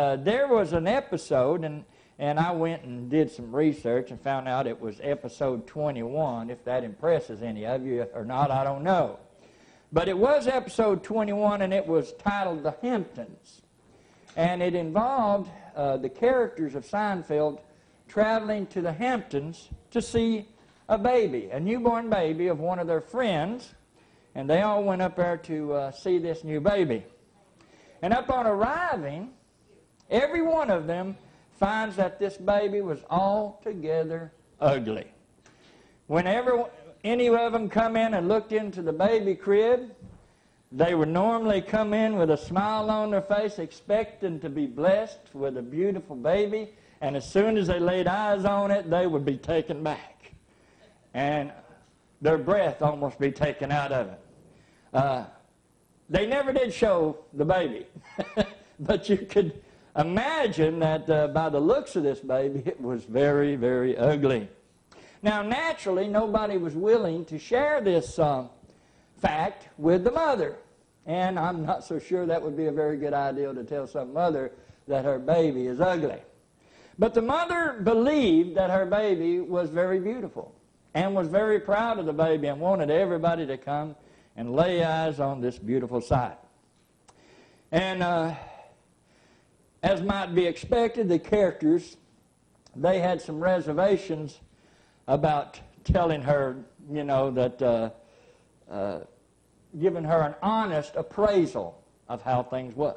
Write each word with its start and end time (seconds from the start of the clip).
Uh, 0.00 0.16
there 0.16 0.48
was 0.48 0.72
an 0.72 0.86
episode, 0.86 1.62
and, 1.62 1.84
and 2.18 2.40
I 2.40 2.52
went 2.52 2.84
and 2.84 3.10
did 3.10 3.30
some 3.30 3.54
research 3.54 4.10
and 4.10 4.18
found 4.18 4.48
out 4.48 4.66
it 4.66 4.80
was 4.80 4.98
episode 5.02 5.66
21. 5.66 6.48
If 6.48 6.64
that 6.64 6.84
impresses 6.84 7.42
any 7.42 7.66
of 7.66 7.84
you 7.84 8.06
or 8.14 8.24
not, 8.24 8.50
I 8.50 8.64
don't 8.64 8.82
know. 8.82 9.18
But 9.92 10.08
it 10.08 10.16
was 10.16 10.46
episode 10.46 11.04
21, 11.04 11.60
and 11.60 11.74
it 11.74 11.86
was 11.86 12.14
titled 12.14 12.62
The 12.62 12.74
Hamptons. 12.80 13.60
And 14.36 14.62
it 14.62 14.74
involved 14.74 15.50
uh, 15.76 15.98
the 15.98 16.08
characters 16.08 16.74
of 16.74 16.86
Seinfeld 16.86 17.60
traveling 18.08 18.68
to 18.68 18.80
the 18.80 18.94
Hamptons 18.94 19.68
to 19.90 20.00
see 20.00 20.48
a 20.88 20.96
baby, 20.96 21.50
a 21.52 21.60
newborn 21.60 22.08
baby 22.08 22.46
of 22.46 22.58
one 22.58 22.78
of 22.78 22.86
their 22.86 23.02
friends. 23.02 23.74
And 24.34 24.48
they 24.48 24.62
all 24.62 24.82
went 24.82 25.02
up 25.02 25.16
there 25.16 25.36
to 25.36 25.74
uh, 25.74 25.90
see 25.90 26.16
this 26.16 26.42
new 26.42 26.62
baby. 26.62 27.04
And 28.00 28.14
upon 28.14 28.46
arriving, 28.46 29.32
every 30.10 30.42
one 30.42 30.70
of 30.70 30.86
them 30.86 31.16
finds 31.58 31.96
that 31.96 32.18
this 32.18 32.36
baby 32.36 32.80
was 32.80 33.00
altogether 33.10 34.32
ugly. 34.60 35.06
Whenever 36.06 36.66
any 37.04 37.28
of 37.28 37.52
them 37.52 37.68
come 37.68 37.96
in 37.96 38.14
and 38.14 38.28
looked 38.28 38.52
into 38.52 38.82
the 38.82 38.92
baby 38.92 39.34
crib, 39.34 39.94
they 40.72 40.94
would 40.94 41.08
normally 41.08 41.60
come 41.60 41.92
in 41.92 42.16
with 42.16 42.30
a 42.30 42.36
smile 42.36 42.90
on 42.90 43.10
their 43.10 43.22
face, 43.22 43.58
expecting 43.58 44.38
to 44.40 44.48
be 44.48 44.66
blessed 44.66 45.18
with 45.32 45.56
a 45.56 45.62
beautiful 45.62 46.14
baby. 46.14 46.74
And 47.00 47.16
as 47.16 47.28
soon 47.28 47.56
as 47.56 47.66
they 47.66 47.80
laid 47.80 48.06
eyes 48.06 48.44
on 48.44 48.70
it, 48.70 48.88
they 48.88 49.06
would 49.06 49.24
be 49.24 49.36
taken 49.36 49.82
back. 49.82 50.32
And 51.14 51.52
their 52.20 52.38
breath 52.38 52.82
almost 52.82 53.18
be 53.18 53.32
taken 53.32 53.72
out 53.72 53.90
of 53.90 54.08
it. 54.08 54.20
Uh, 54.92 55.24
they 56.08 56.26
never 56.26 56.52
did 56.52 56.72
show 56.72 57.18
the 57.32 57.44
baby. 57.44 57.86
but 58.80 59.08
you 59.08 59.16
could 59.16 59.60
imagine 59.96 60.78
that 60.80 61.08
uh, 61.08 61.28
by 61.28 61.48
the 61.48 61.60
looks 61.60 61.96
of 61.96 62.02
this 62.02 62.20
baby, 62.20 62.62
it 62.66 62.80
was 62.80 63.04
very, 63.04 63.56
very 63.56 63.96
ugly. 63.96 64.48
Now, 65.22 65.42
naturally, 65.42 66.08
nobody 66.08 66.56
was 66.56 66.74
willing 66.74 67.24
to 67.26 67.38
share 67.38 67.80
this 67.80 68.18
uh, 68.18 68.46
fact 69.18 69.68
with 69.78 70.04
the 70.04 70.12
mother. 70.12 70.56
And 71.06 71.38
I'm 71.38 71.64
not 71.66 71.84
so 71.84 71.98
sure 71.98 72.26
that 72.26 72.40
would 72.40 72.56
be 72.56 72.66
a 72.66 72.72
very 72.72 72.96
good 72.96 73.12
idea 73.12 73.52
to 73.52 73.64
tell 73.64 73.86
some 73.86 74.12
mother 74.12 74.52
that 74.88 75.04
her 75.04 75.18
baby 75.18 75.66
is 75.66 75.80
ugly. 75.80 76.20
But 76.98 77.14
the 77.14 77.22
mother 77.22 77.80
believed 77.82 78.56
that 78.56 78.70
her 78.70 78.86
baby 78.86 79.40
was 79.40 79.70
very 79.70 80.00
beautiful 80.00 80.54
and 80.94 81.14
was 81.14 81.28
very 81.28 81.60
proud 81.60 81.98
of 81.98 82.06
the 82.06 82.12
baby 82.12 82.48
and 82.48 82.60
wanted 82.60 82.90
everybody 82.90 83.46
to 83.46 83.56
come 83.56 83.96
and 84.36 84.54
lay 84.54 84.84
eyes 84.84 85.20
on 85.20 85.40
this 85.40 85.58
beautiful 85.58 86.00
sight. 86.00 86.36
And 87.72 88.02
uh, 88.02 88.34
as 89.82 90.02
might 90.02 90.34
be 90.34 90.46
expected, 90.46 91.08
the 91.08 91.18
characters, 91.18 91.96
they 92.76 92.98
had 92.98 93.20
some 93.20 93.40
reservations 93.40 94.40
about 95.08 95.60
telling 95.84 96.22
her, 96.22 96.56
you 96.90 97.04
know, 97.04 97.30
that 97.30 97.62
uh, 97.62 97.90
uh, 98.70 99.00
giving 99.80 100.04
her 100.04 100.22
an 100.22 100.34
honest 100.42 100.94
appraisal 100.96 101.82
of 102.08 102.22
how 102.22 102.42
things 102.42 102.74
was. 102.74 102.96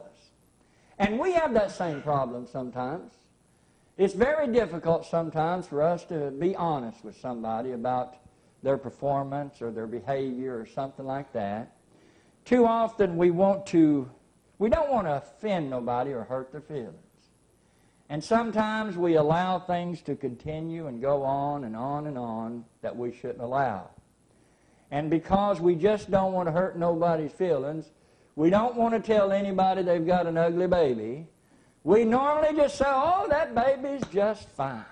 And 1.00 1.20
we 1.20 1.34
have 1.34 1.54
that 1.54 1.72
same 1.72 2.02
problem 2.02 2.46
sometimes. 2.46 3.14
It's 3.98 4.14
very 4.14 4.48
difficult 4.48 5.06
sometimes 5.06 5.68
for 5.68 5.82
us 5.82 6.04
to 6.06 6.32
be 6.32 6.56
honest 6.56 7.04
with 7.04 7.20
somebody 7.20 7.72
about 7.72 8.16
their 8.64 8.78
performance 8.78 9.62
or 9.62 9.72
their 9.72 9.88
behavior 9.88 10.58
or 10.58 10.66
something 10.66 11.06
like 11.06 11.32
that. 11.34 11.76
Too 12.46 12.66
often 12.66 13.18
we 13.18 13.32
want 13.32 13.66
to, 13.68 14.10
we 14.64 14.70
don't 14.70 14.90
want 14.90 15.06
to 15.06 15.18
offend 15.18 15.70
nobody 15.70 16.14
or 16.14 16.24
hurt 16.24 16.54
their 16.54 16.62
feelings. 16.62 16.96
And 18.08 18.24
sometimes 18.24 18.96
we 18.96 19.16
allow 19.16 19.60
things 19.60 20.02
to 20.04 20.16
continue 20.16 20.88
and 20.88 21.02
go 21.02 21.22
on 21.24 21.66
and 21.66 21.76
on 21.76 22.08
and 22.08 22.18
on 22.18 22.64
that 22.82 22.96
we 22.96 23.12
shouldn't 23.12 23.42
allow. 23.42 23.90
And 24.90 25.10
because 25.10 25.60
we 25.60 25.76
just 25.76 26.10
don't 26.10 26.32
want 26.32 26.48
to 26.48 26.54
hurt 26.54 26.80
nobody's 26.80 27.34
feelings, 27.34 27.92
we 28.38 28.50
don't 28.50 28.78
want 28.78 28.94
to 28.94 29.02
tell 29.02 29.34
anybody 29.34 29.82
they've 29.82 30.08
got 30.08 30.28
an 30.28 30.38
ugly 30.38 30.68
baby. 30.68 31.28
We 31.84 32.06
normally 32.06 32.56
just 32.56 32.78
say, 32.78 32.86
oh, 32.88 33.28
that 33.32 33.54
baby's 33.54 34.04
just 34.14 34.48
fine. 34.52 34.86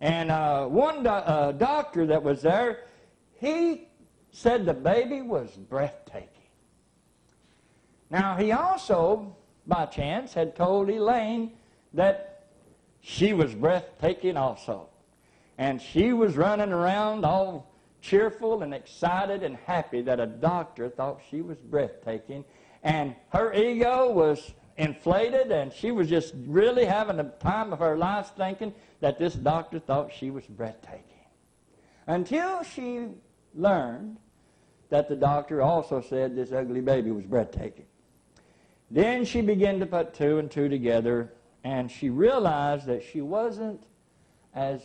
And 0.00 0.30
uh, 0.30 0.66
one 0.66 1.02
do- 1.02 1.08
uh, 1.08 1.50
doctor 1.50 2.06
that 2.06 2.22
was 2.22 2.42
there, 2.42 2.84
he 3.40 3.88
said 4.30 4.64
the 4.64 4.74
baby 4.74 5.22
was 5.22 5.50
breathtaking. 5.50 6.37
Now, 8.10 8.36
he 8.36 8.52
also, 8.52 9.36
by 9.66 9.86
chance, 9.86 10.32
had 10.32 10.56
told 10.56 10.88
Elaine 10.88 11.52
that 11.94 12.46
she 13.00 13.32
was 13.32 13.54
breathtaking 13.54 14.36
also. 14.36 14.88
And 15.58 15.80
she 15.80 16.12
was 16.12 16.36
running 16.36 16.72
around 16.72 17.24
all 17.24 17.70
cheerful 18.00 18.62
and 18.62 18.72
excited 18.72 19.42
and 19.42 19.56
happy 19.56 20.02
that 20.02 20.20
a 20.20 20.26
doctor 20.26 20.88
thought 20.88 21.20
she 21.30 21.42
was 21.42 21.58
breathtaking. 21.58 22.44
And 22.82 23.14
her 23.30 23.52
ego 23.52 24.10
was 24.12 24.52
inflated, 24.76 25.50
and 25.50 25.72
she 25.72 25.90
was 25.90 26.08
just 26.08 26.34
really 26.46 26.84
having 26.84 27.16
the 27.16 27.24
time 27.24 27.72
of 27.72 27.80
her 27.80 27.96
life 27.96 28.30
thinking 28.36 28.72
that 29.00 29.18
this 29.18 29.34
doctor 29.34 29.80
thought 29.80 30.12
she 30.12 30.30
was 30.30 30.44
breathtaking. 30.46 31.02
Until 32.06 32.62
she 32.62 33.08
learned 33.54 34.18
that 34.90 35.08
the 35.08 35.16
doctor 35.16 35.60
also 35.60 36.00
said 36.00 36.36
this 36.36 36.52
ugly 36.52 36.80
baby 36.80 37.10
was 37.10 37.24
breathtaking. 37.24 37.84
Then 38.90 39.24
she 39.24 39.40
began 39.40 39.80
to 39.80 39.86
put 39.86 40.14
two 40.14 40.38
and 40.38 40.50
two 40.50 40.68
together, 40.68 41.32
and 41.64 41.90
she 41.90 42.08
realized 42.08 42.86
that 42.86 43.02
she 43.02 43.20
wasn't 43.20 43.82
as 44.54 44.80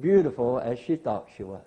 beautiful 0.00 0.58
as 0.58 0.78
she 0.78 0.96
thought 0.96 1.28
she 1.36 1.44
was. 1.44 1.62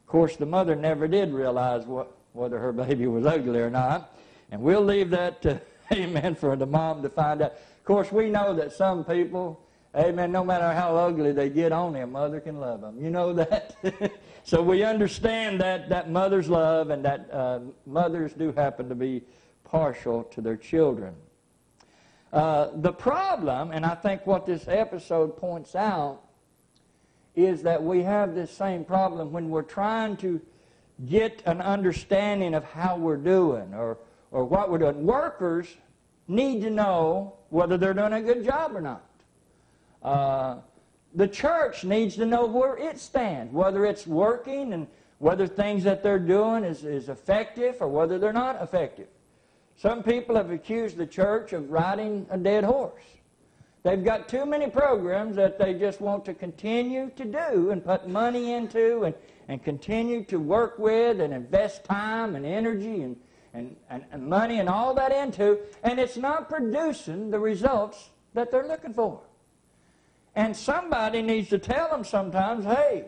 Of 0.00 0.06
course, 0.06 0.36
the 0.36 0.46
mother 0.46 0.74
never 0.74 1.06
did 1.06 1.32
realize 1.32 1.84
what, 1.84 2.16
whether 2.32 2.58
her 2.58 2.72
baby 2.84 3.06
was 3.06 3.26
ugly 3.26 3.60
or 3.60 3.70
not, 3.70 4.16
and 4.50 4.60
we'll 4.60 4.84
leave 4.84 5.10
that 5.10 5.42
to, 5.42 5.60
amen, 5.92 6.34
for 6.34 6.56
the 6.56 6.66
mom 6.66 7.02
to 7.02 7.10
find 7.10 7.42
out. 7.42 7.52
Of 7.52 7.84
course, 7.84 8.10
we 8.10 8.30
know 8.30 8.54
that 8.54 8.72
some 8.72 9.04
people, 9.04 9.60
amen, 9.94 10.32
no 10.32 10.42
matter 10.42 10.72
how 10.72 10.96
ugly 10.96 11.32
they 11.32 11.50
get 11.50 11.72
on 11.72 11.92
them, 11.92 12.12
mother 12.12 12.40
can 12.40 12.58
love 12.58 12.80
them. 12.80 12.98
You 12.98 13.10
know 13.10 13.32
that? 13.34 13.76
so 14.44 14.62
we 14.62 14.82
understand 14.82 15.60
that, 15.60 15.88
that 15.90 16.10
mother's 16.10 16.48
love 16.48 16.90
and 16.90 17.04
that 17.04 17.28
uh, 17.32 17.60
mothers 17.84 18.32
do 18.32 18.52
happen 18.52 18.88
to 18.88 18.94
be 18.94 19.22
partial 19.66 20.24
to 20.24 20.40
their 20.40 20.56
children. 20.56 21.14
Uh, 22.32 22.70
the 22.76 22.92
problem, 22.92 23.70
and 23.72 23.84
I 23.84 23.94
think 23.94 24.26
what 24.26 24.46
this 24.46 24.66
episode 24.68 25.36
points 25.36 25.74
out, 25.74 26.22
is 27.34 27.62
that 27.62 27.82
we 27.82 28.02
have 28.02 28.34
this 28.34 28.50
same 28.50 28.84
problem 28.84 29.30
when 29.32 29.50
we're 29.50 29.62
trying 29.62 30.16
to 30.18 30.40
get 31.06 31.42
an 31.44 31.60
understanding 31.60 32.54
of 32.54 32.64
how 32.64 32.96
we're 32.96 33.16
doing 33.16 33.74
or, 33.74 33.98
or 34.30 34.44
what 34.44 34.70
we're 34.70 34.78
doing. 34.78 35.04
Workers 35.04 35.76
need 36.28 36.62
to 36.62 36.70
know 36.70 37.34
whether 37.50 37.76
they're 37.76 37.94
doing 37.94 38.14
a 38.14 38.22
good 38.22 38.44
job 38.44 38.74
or 38.74 38.80
not. 38.80 39.04
Uh, 40.02 40.56
the 41.14 41.28
church 41.28 41.84
needs 41.84 42.16
to 42.16 42.26
know 42.26 42.46
where 42.46 42.76
it 42.76 42.98
stands, 42.98 43.52
whether 43.52 43.84
it's 43.84 44.06
working 44.06 44.72
and 44.72 44.86
whether 45.18 45.46
things 45.46 45.84
that 45.84 46.02
they're 46.02 46.18
doing 46.18 46.64
is, 46.64 46.84
is 46.84 47.08
effective 47.08 47.76
or 47.80 47.88
whether 47.88 48.18
they're 48.18 48.32
not 48.32 48.60
effective. 48.62 49.08
Some 49.76 50.02
people 50.02 50.36
have 50.36 50.50
accused 50.50 50.96
the 50.96 51.06
church 51.06 51.52
of 51.52 51.70
riding 51.70 52.26
a 52.30 52.38
dead 52.38 52.64
horse. 52.64 53.02
They've 53.82 54.02
got 54.02 54.28
too 54.28 54.46
many 54.46 54.68
programs 54.68 55.36
that 55.36 55.58
they 55.58 55.74
just 55.74 56.00
want 56.00 56.24
to 56.24 56.34
continue 56.34 57.10
to 57.14 57.24
do 57.24 57.70
and 57.70 57.84
put 57.84 58.08
money 58.08 58.54
into 58.54 59.04
and, 59.04 59.14
and 59.48 59.62
continue 59.62 60.24
to 60.24 60.40
work 60.40 60.78
with 60.78 61.20
and 61.20 61.32
invest 61.32 61.84
time 61.84 62.34
and 62.34 62.44
energy 62.44 63.02
and, 63.02 63.16
and, 63.54 63.76
and, 63.90 64.04
and 64.10 64.26
money 64.26 64.58
and 64.58 64.68
all 64.68 64.92
that 64.94 65.12
into, 65.12 65.58
and 65.84 66.00
it's 66.00 66.16
not 66.16 66.48
producing 66.48 67.30
the 67.30 67.38
results 67.38 68.10
that 68.34 68.50
they're 68.50 68.66
looking 68.66 68.92
for. 68.92 69.20
And 70.34 70.56
somebody 70.56 71.22
needs 71.22 71.48
to 71.50 71.58
tell 71.58 71.88
them 71.90 72.02
sometimes, 72.02 72.64
hey, 72.64 73.04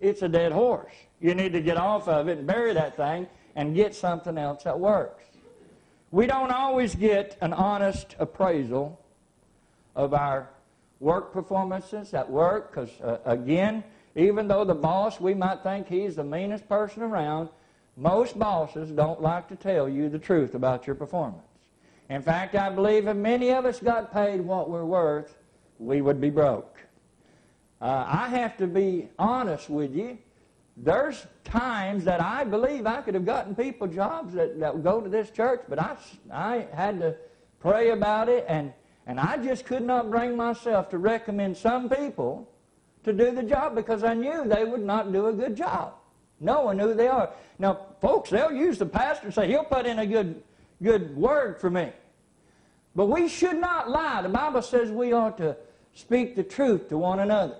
it's 0.00 0.22
a 0.22 0.28
dead 0.28 0.52
horse. 0.52 0.92
You 1.20 1.34
need 1.34 1.52
to 1.52 1.60
get 1.60 1.76
off 1.76 2.08
of 2.08 2.28
it 2.28 2.38
and 2.38 2.46
bury 2.46 2.72
that 2.72 2.96
thing 2.96 3.26
and 3.54 3.74
get 3.74 3.94
something 3.94 4.36
else 4.36 4.64
that 4.64 4.78
works. 4.78 5.24
We 6.10 6.26
don't 6.26 6.50
always 6.50 6.94
get 6.94 7.36
an 7.40 7.52
honest 7.52 8.16
appraisal 8.18 8.98
of 9.94 10.14
our 10.14 10.48
work 11.00 11.32
performances 11.32 12.14
at 12.14 12.30
work 12.30 12.70
because, 12.70 12.90
uh, 13.02 13.18
again, 13.24 13.84
even 14.14 14.48
though 14.48 14.64
the 14.64 14.74
boss, 14.74 15.20
we 15.20 15.34
might 15.34 15.62
think 15.62 15.86
he's 15.86 16.16
the 16.16 16.24
meanest 16.24 16.68
person 16.68 17.02
around, 17.02 17.50
most 17.96 18.38
bosses 18.38 18.90
don't 18.90 19.20
like 19.20 19.48
to 19.48 19.56
tell 19.56 19.88
you 19.88 20.08
the 20.08 20.18
truth 20.18 20.54
about 20.54 20.86
your 20.86 20.96
performance. 20.96 21.42
In 22.08 22.22
fact, 22.22 22.54
I 22.54 22.70
believe 22.70 23.06
if 23.06 23.16
many 23.16 23.50
of 23.50 23.66
us 23.66 23.80
got 23.80 24.12
paid 24.12 24.40
what 24.40 24.70
we're 24.70 24.84
worth, 24.84 25.36
we 25.78 26.00
would 26.00 26.20
be 26.20 26.30
broke. 26.30 26.78
Uh, 27.80 28.04
I 28.08 28.28
have 28.28 28.56
to 28.56 28.66
be 28.66 29.08
honest 29.18 29.68
with 29.68 29.94
you 29.94 30.18
there's 30.82 31.26
times 31.44 32.04
that 32.04 32.20
I 32.20 32.44
believe 32.44 32.86
I 32.86 33.00
could 33.00 33.14
have 33.14 33.24
gotten 33.24 33.54
people 33.54 33.86
jobs 33.86 34.34
that, 34.34 34.60
that 34.60 34.74
would 34.74 34.84
go 34.84 35.00
to 35.00 35.08
this 35.08 35.30
church, 35.30 35.62
but 35.68 35.78
I, 35.80 35.96
I 36.32 36.66
had 36.72 37.00
to 37.00 37.16
pray 37.60 37.90
about 37.90 38.28
it, 38.28 38.44
and, 38.48 38.72
and 39.06 39.18
I 39.18 39.38
just 39.38 39.64
could 39.64 39.82
not 39.82 40.10
bring 40.10 40.36
myself 40.36 40.88
to 40.90 40.98
recommend 40.98 41.56
some 41.56 41.88
people 41.88 42.48
to 43.04 43.12
do 43.12 43.32
the 43.32 43.42
job 43.42 43.74
because 43.74 44.04
I 44.04 44.14
knew 44.14 44.46
they 44.46 44.64
would 44.64 44.84
not 44.84 45.12
do 45.12 45.26
a 45.26 45.32
good 45.32 45.56
job, 45.56 45.94
No 46.40 46.64
knowing 46.64 46.78
who 46.78 46.94
they 46.94 47.08
are. 47.08 47.30
Now, 47.58 47.86
folks, 48.00 48.30
they'll 48.30 48.52
use 48.52 48.78
the 48.78 48.86
pastor 48.86 49.26
and 49.26 49.34
say, 49.34 49.48
he'll 49.48 49.64
put 49.64 49.86
in 49.86 49.98
a 49.98 50.06
good, 50.06 50.42
good 50.82 51.16
word 51.16 51.60
for 51.60 51.70
me. 51.70 51.92
But 52.94 53.06
we 53.06 53.28
should 53.28 53.56
not 53.56 53.90
lie. 53.90 54.22
The 54.22 54.28
Bible 54.28 54.62
says 54.62 54.90
we 54.90 55.12
ought 55.12 55.38
to 55.38 55.56
speak 55.94 56.36
the 56.36 56.44
truth 56.44 56.88
to 56.90 56.98
one 56.98 57.20
another. 57.20 57.56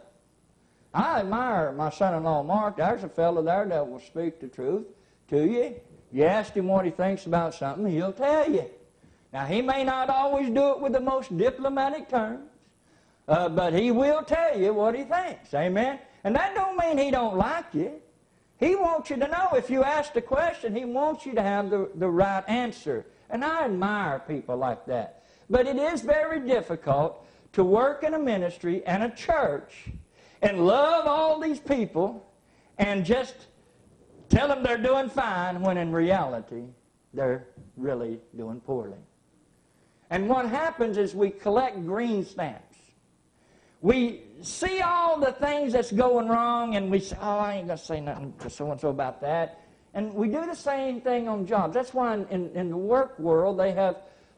I 0.98 1.20
admire 1.20 1.70
my 1.70 1.90
son-in-law 1.90 2.42
Mark. 2.42 2.78
There's 2.78 3.04
a 3.04 3.08
fellow 3.08 3.40
there 3.40 3.64
that 3.64 3.88
will 3.88 4.00
speak 4.00 4.40
the 4.40 4.48
truth 4.48 4.84
to 5.28 5.44
you. 5.46 5.76
You 6.10 6.24
ask 6.24 6.52
him 6.54 6.66
what 6.66 6.84
he 6.84 6.90
thinks 6.90 7.26
about 7.26 7.54
something, 7.54 7.86
he'll 7.86 8.12
tell 8.12 8.50
you. 8.50 8.68
Now, 9.32 9.46
he 9.46 9.62
may 9.62 9.84
not 9.84 10.10
always 10.10 10.50
do 10.50 10.72
it 10.72 10.80
with 10.80 10.94
the 10.94 11.00
most 11.00 11.36
diplomatic 11.36 12.08
terms, 12.08 12.48
uh, 13.28 13.48
but 13.48 13.74
he 13.74 13.92
will 13.92 14.24
tell 14.24 14.58
you 14.58 14.74
what 14.74 14.96
he 14.96 15.04
thinks. 15.04 15.54
Amen? 15.54 16.00
And 16.24 16.34
that 16.34 16.56
don't 16.56 16.76
mean 16.76 16.98
he 16.98 17.12
don't 17.12 17.36
like 17.36 17.72
you. 17.74 17.92
He 18.58 18.74
wants 18.74 19.10
you 19.10 19.18
to 19.18 19.28
know 19.28 19.50
if 19.52 19.70
you 19.70 19.84
ask 19.84 20.16
a 20.16 20.20
question, 20.20 20.74
he 20.74 20.84
wants 20.84 21.24
you 21.24 21.32
to 21.34 21.42
have 21.42 21.70
the, 21.70 21.88
the 21.94 22.08
right 22.08 22.42
answer. 22.48 23.06
And 23.30 23.44
I 23.44 23.66
admire 23.66 24.20
people 24.26 24.56
like 24.56 24.84
that. 24.86 25.22
But 25.48 25.68
it 25.68 25.76
is 25.76 26.00
very 26.00 26.40
difficult 26.40 27.24
to 27.52 27.62
work 27.62 28.02
in 28.02 28.14
a 28.14 28.18
ministry 28.18 28.84
and 28.84 29.04
a 29.04 29.10
church 29.10 29.90
and 30.42 30.66
love 30.66 31.06
all 31.06 31.40
these 31.40 31.60
people 31.60 32.26
and 32.78 33.04
just 33.04 33.34
tell 34.28 34.48
them 34.48 34.62
they're 34.62 34.78
doing 34.78 35.08
fine 35.08 35.60
when 35.60 35.76
in 35.76 35.92
reality 35.92 36.64
they're 37.12 37.46
really 37.76 38.20
doing 38.36 38.60
poorly. 38.60 38.98
And 40.10 40.28
what 40.28 40.48
happens 40.48 40.96
is 40.96 41.14
we 41.14 41.30
collect 41.30 41.84
green 41.84 42.24
stamps. 42.24 42.76
We 43.80 44.22
see 44.40 44.80
all 44.80 45.18
the 45.18 45.32
things 45.32 45.72
that's 45.72 45.92
going 45.92 46.28
wrong 46.28 46.76
and 46.76 46.90
we 46.90 47.00
say, 47.00 47.16
oh, 47.20 47.38
I 47.38 47.54
ain't 47.54 47.66
going 47.66 47.78
to 47.78 47.84
say 47.84 48.00
nothing 48.00 48.32
to 48.40 48.50
so-and-so 48.50 48.88
about 48.88 49.20
that. 49.20 49.60
And 49.94 50.14
we 50.14 50.28
do 50.28 50.46
the 50.46 50.54
same 50.54 51.00
thing 51.00 51.28
on 51.28 51.46
jobs. 51.46 51.74
That's 51.74 51.94
why 51.94 52.14
in, 52.14 52.50
in 52.54 52.70
the 52.70 52.76
work 52.76 53.18
world 53.18 53.58
they 53.58 53.72
have 53.72 53.96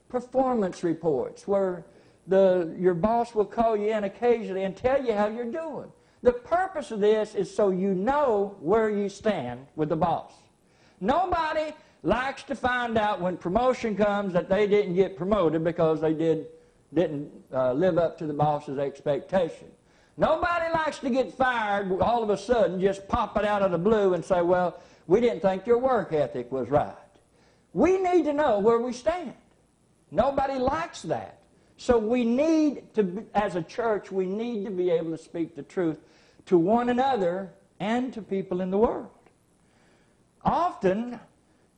performance 0.09 0.83
reports 0.83 1.47
where 1.47 1.85
the, 2.31 2.75
your 2.79 2.95
boss 2.95 3.35
will 3.35 3.45
call 3.45 3.77
you 3.77 3.89
in 3.89 4.05
occasionally 4.05 4.63
and 4.63 4.77
tell 4.77 5.05
you 5.05 5.13
how 5.13 5.27
you're 5.27 5.51
doing. 5.51 5.91
The 6.23 6.33
purpose 6.33 6.93
of 6.93 7.01
this 7.01 7.35
is 7.35 7.55
so 7.55 7.71
you 7.71 7.93
know 7.93 8.57
where 8.61 8.89
you 8.89 9.09
stand 9.09 9.67
with 9.75 9.89
the 9.89 9.97
boss. 9.97 10.33
Nobody 11.01 11.73
likes 12.05 12.45
to 12.45 12.55
find 12.55 12.97
out 12.97 13.21
when 13.21 13.37
promotion 13.37 13.97
comes 13.97 14.33
that 14.35 14.49
they 14.49 14.67
didn't 14.69 14.95
get 14.95 15.17
promoted 15.17 15.65
because 15.65 16.01
they 16.01 16.15
did, 16.15 16.47
didn't 16.95 17.31
uh, 17.53 17.73
live 17.73 17.99
up 17.99 18.17
to 18.19 18.27
the 18.27 18.33
boss's 18.33 18.79
expectation. 18.79 19.67
Nobody 20.17 20.73
likes 20.73 20.99
to 21.01 21.11
get 21.11 21.35
fired 21.35 21.91
all 22.01 22.23
of 22.23 22.31
a 22.31 22.39
sudden, 22.39 22.81
just 22.81 23.09
pop 23.09 23.37
it 23.39 23.45
out 23.45 23.63
of 23.63 23.73
the 23.73 23.79
blue 23.79 24.15
and 24.15 24.25
say, 24.25 24.41
well, 24.41 24.79
we 25.09 25.21
didn't 25.21 25.41
think 25.41 25.67
your 25.67 25.79
work 25.79 26.13
ethic 26.13 26.53
was 26.53 26.69
right. 26.69 26.95
We 27.73 27.99
need 27.99 28.25
to 28.27 28.33
know 28.33 28.61
where 28.61 28.79
we 28.79 28.93
stand. 28.93 29.35
Nobody 30.13 30.59
likes 30.59 31.03
that. 31.03 31.40
So 31.81 31.97
we 31.97 32.27
need 32.27 32.93
to, 32.93 33.25
as 33.33 33.57
a 33.57 33.63
church, 33.63 34.13
we 34.13 34.27
need 34.27 34.67
to 34.67 34.71
be 34.71 34.91
able 34.91 35.13
to 35.13 35.17
speak 35.17 35.57
the 35.57 35.63
truth 35.63 35.99
to 36.45 36.59
one 36.59 36.91
another 36.91 37.55
and 37.81 38.13
to 38.13 38.21
people 38.21 38.61
in 38.61 38.71
the 38.71 38.77
world. 38.77 39.09
Often, 40.45 41.19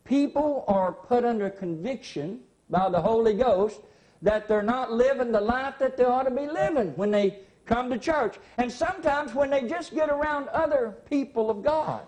people 0.03 0.65
are 0.67 0.91
put 0.91 1.25
under 1.25 1.49
conviction 1.51 2.41
by 2.69 2.91
the 2.91 3.01
Holy 3.01 3.35
Ghost 3.35 3.81
that 4.23 4.49
they're 4.49 4.61
not 4.61 4.91
living 4.91 5.31
the 5.31 5.41
life 5.41 5.79
that 5.79 5.97
they 5.97 6.05
ought 6.05 6.25
to 6.25 6.33
be 6.33 6.49
living 6.49 6.89
when 6.97 7.13
they 7.13 7.39
come 7.65 7.89
to 7.91 7.97
church. 7.97 8.39
And 8.59 8.73
sometimes 8.73 9.35
when 9.35 9.51
they 9.51 9.69
just 9.69 9.95
get 9.95 10.09
around 10.11 10.49
other 10.49 10.97
people 11.09 11.49
of 11.49 11.63
God. 11.63 12.03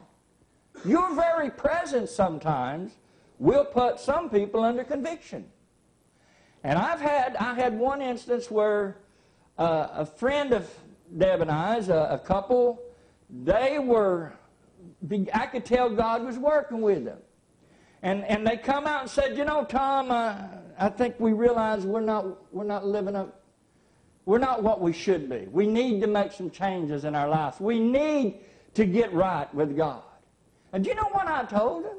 Your 0.84 1.14
very 1.14 1.48
presence 1.48 2.10
sometimes 2.10 2.96
will 3.38 3.64
put 3.64 4.00
some 4.00 4.30
people 4.30 4.64
under 4.64 4.82
conviction. 4.82 5.44
And 6.64 6.78
I've 6.78 7.00
had, 7.00 7.36
I 7.36 7.54
had 7.54 7.78
one 7.78 8.00
instance 8.00 8.50
where 8.50 8.96
uh, 9.58 9.88
a 9.92 10.06
friend 10.06 10.52
of 10.52 10.68
Deb 11.16 11.42
and 11.42 11.50
I's, 11.50 11.90
a, 11.90 12.08
a 12.10 12.18
couple, 12.18 12.80
they 13.44 13.78
were, 13.78 14.32
I 15.34 15.46
could 15.46 15.66
tell 15.66 15.90
God 15.90 16.24
was 16.24 16.38
working 16.38 16.80
with 16.80 17.04
them. 17.04 17.18
And, 18.02 18.24
and 18.24 18.46
they 18.46 18.56
come 18.56 18.86
out 18.86 19.02
and 19.02 19.10
said, 19.10 19.36
you 19.36 19.44
know, 19.44 19.64
Tom, 19.64 20.10
uh, 20.10 20.36
I 20.78 20.88
think 20.88 21.20
we 21.20 21.32
realize 21.32 21.84
we're 21.84 22.00
not, 22.00 22.52
we're 22.52 22.64
not 22.64 22.86
living 22.86 23.14
up, 23.14 23.42
we're 24.24 24.38
not 24.38 24.62
what 24.62 24.80
we 24.80 24.92
should 24.92 25.28
be. 25.28 25.46
We 25.50 25.66
need 25.66 26.00
to 26.00 26.06
make 26.06 26.32
some 26.32 26.50
changes 26.50 27.04
in 27.04 27.14
our 27.14 27.28
life. 27.28 27.60
We 27.60 27.78
need 27.78 28.40
to 28.72 28.86
get 28.86 29.12
right 29.12 29.52
with 29.54 29.76
God. 29.76 30.02
And 30.72 30.82
do 30.82 30.90
you 30.90 30.96
know 30.96 31.08
what 31.12 31.26
I 31.26 31.44
told 31.44 31.84
them? 31.84 31.98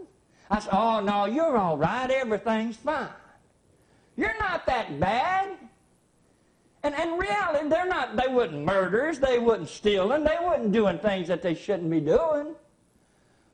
I 0.50 0.60
said, 0.60 0.74
oh, 0.74 1.00
no, 1.02 1.26
you're 1.26 1.56
all 1.56 1.78
right. 1.78 2.10
Everything's 2.10 2.78
fine. 2.78 3.10
You're 4.18 4.38
not 4.40 4.66
that 4.66 5.00
bad. 5.00 5.58
And 6.84 6.94
in 6.96 7.18
reality, 7.18 7.68
they're 7.68 7.88
not, 7.88 8.16
they 8.16 8.32
weren't 8.32 8.64
murderers, 8.64 9.20
they 9.20 9.40
weren't 9.40 9.68
stealing, 9.68 10.24
they 10.24 10.38
weren't 10.42 10.72
doing 10.72 11.00
things 11.00 11.28
that 11.28 11.42
they 11.42 11.56
shouldn't 11.56 11.90
be 11.90 12.00
doing. 12.00 12.54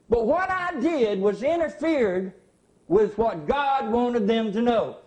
But 0.09 0.25
what 0.25 0.49
I 0.49 0.77
did 0.81 1.19
was 1.21 1.41
interfered 1.41 2.33
with 2.89 3.17
what 3.17 3.47
God 3.47 3.89
wanted 3.89 4.27
them 4.27 4.51
to 4.51 4.61
know. 4.61 4.97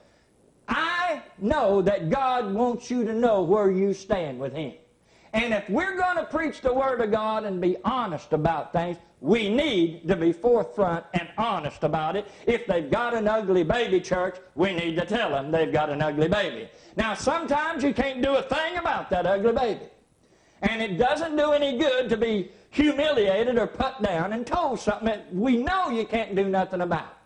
I 0.66 1.22
know 1.38 1.82
that 1.82 2.08
God 2.08 2.54
wants 2.54 2.90
you 2.90 3.04
to 3.04 3.12
know 3.12 3.42
where 3.42 3.70
you 3.70 3.92
stand 3.92 4.38
with 4.38 4.54
Him. 4.54 4.72
And 5.34 5.52
if 5.52 5.68
we're 5.68 5.96
going 5.96 6.16
to 6.16 6.24
preach 6.24 6.60
the 6.60 6.72
Word 6.72 7.00
of 7.00 7.10
God 7.10 7.44
and 7.44 7.60
be 7.60 7.76
honest 7.84 8.32
about 8.32 8.72
things, 8.72 8.96
we 9.20 9.48
need 9.48 10.06
to 10.06 10.14
be 10.14 10.32
forefront 10.32 11.04
and 11.12 11.28
honest 11.36 11.82
about 11.82 12.14
it. 12.14 12.30
If 12.46 12.68
they've 12.68 12.88
got 12.88 13.14
an 13.14 13.26
ugly 13.26 13.64
baby, 13.64 14.00
church, 14.00 14.36
we 14.54 14.72
need 14.72 14.94
to 14.96 15.04
tell 15.04 15.30
them 15.30 15.50
they've 15.50 15.72
got 15.72 15.90
an 15.90 16.00
ugly 16.00 16.28
baby. 16.28 16.68
Now, 16.96 17.14
sometimes 17.14 17.82
you 17.82 17.92
can't 17.92 18.22
do 18.22 18.36
a 18.36 18.42
thing 18.42 18.76
about 18.76 19.10
that 19.10 19.26
ugly 19.26 19.52
baby. 19.52 19.86
And 20.62 20.80
it 20.80 20.98
doesn't 20.98 21.36
do 21.36 21.50
any 21.50 21.78
good 21.78 22.08
to 22.10 22.16
be 22.16 22.52
humiliated 22.70 23.58
or 23.58 23.66
put 23.66 24.00
down 24.02 24.34
and 24.34 24.46
told 24.46 24.78
something 24.78 25.06
that 25.06 25.34
we 25.34 25.56
know 25.56 25.90
you 25.90 26.06
can't 26.06 26.36
do 26.36 26.48
nothing 26.48 26.80
about. 26.80 27.18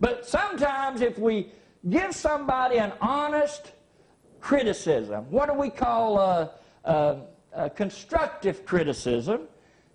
But 0.00 0.26
sometimes 0.26 1.02
if 1.02 1.18
we 1.18 1.52
give 1.90 2.14
somebody 2.14 2.78
an 2.78 2.92
honest 3.02 3.72
criticism, 4.40 5.26
what 5.30 5.50
do 5.50 5.52
we 5.52 5.68
call 5.68 6.18
uh, 6.18 6.48
uh, 6.86 7.16
uh, 7.52 7.68
constructive 7.70 8.64
criticism, 8.64 9.48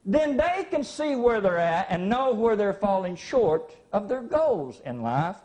then 0.05 0.36
they 0.36 0.65
can 0.69 0.83
see 0.83 1.15
where 1.15 1.39
they're 1.39 1.57
at 1.57 1.88
and 1.89 2.10
know 2.10 2.33
where 2.33 2.55
they're 2.55 2.74
falling 2.74 3.15
short 3.15 3.75
of 3.93 4.10
their 4.10 4.21
goals 4.21 4.81
in 4.86 5.01
life 5.01 5.38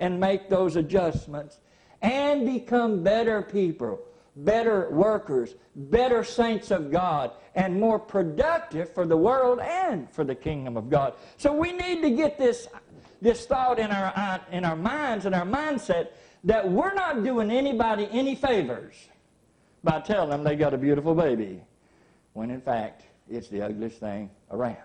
and 0.00 0.18
make 0.18 0.48
those 0.48 0.76
adjustments 0.76 1.58
and 2.00 2.46
become 2.46 3.02
better 3.02 3.42
people, 3.42 4.00
better 4.36 4.88
workers, 4.90 5.56
better 5.74 6.22
saints 6.22 6.70
of 6.70 6.90
God, 6.90 7.32
and 7.54 7.78
more 7.78 7.98
productive 7.98 8.92
for 8.92 9.06
the 9.06 9.16
world 9.16 9.58
and 9.60 10.10
for 10.10 10.24
the 10.24 10.34
kingdom 10.34 10.76
of 10.76 10.88
God. 10.88 11.14
So 11.36 11.52
we 11.52 11.72
need 11.72 12.02
to 12.02 12.10
get 12.10 12.38
this, 12.38 12.68
this 13.20 13.46
thought 13.46 13.78
in 13.78 13.90
our, 13.90 14.40
in 14.50 14.64
our 14.64 14.76
minds 14.76 15.26
and 15.26 15.34
our 15.34 15.46
mindset 15.46 16.08
that 16.44 16.70
we're 16.70 16.94
not 16.94 17.24
doing 17.24 17.50
anybody 17.50 18.08
any 18.12 18.34
favors 18.34 18.94
by 19.84 20.00
telling 20.00 20.30
them 20.30 20.42
they 20.42 20.56
got 20.56 20.72
a 20.72 20.78
beautiful 20.78 21.14
baby, 21.14 21.60
when 22.32 22.50
in 22.50 22.60
fact 22.60 23.02
it's 23.30 23.48
the 23.48 23.60
ugliest 23.60 24.00
thing 24.00 24.30
around. 24.50 24.78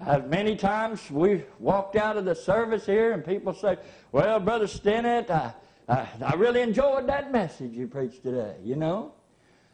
Uh, 0.00 0.18
many 0.26 0.56
times 0.56 1.10
we 1.10 1.44
walked 1.60 1.94
out 1.94 2.16
of 2.16 2.24
the 2.24 2.34
service 2.34 2.84
here 2.84 3.12
and 3.12 3.24
people 3.24 3.52
say, 3.52 3.76
well, 4.10 4.40
Brother 4.40 4.66
Stinnett, 4.66 5.30
I, 5.30 5.54
I, 5.88 6.08
I 6.24 6.34
really 6.34 6.62
enjoyed 6.62 7.06
that 7.06 7.30
message 7.30 7.74
you 7.74 7.86
preached 7.86 8.24
today, 8.24 8.56
you 8.64 8.74
know. 8.74 9.12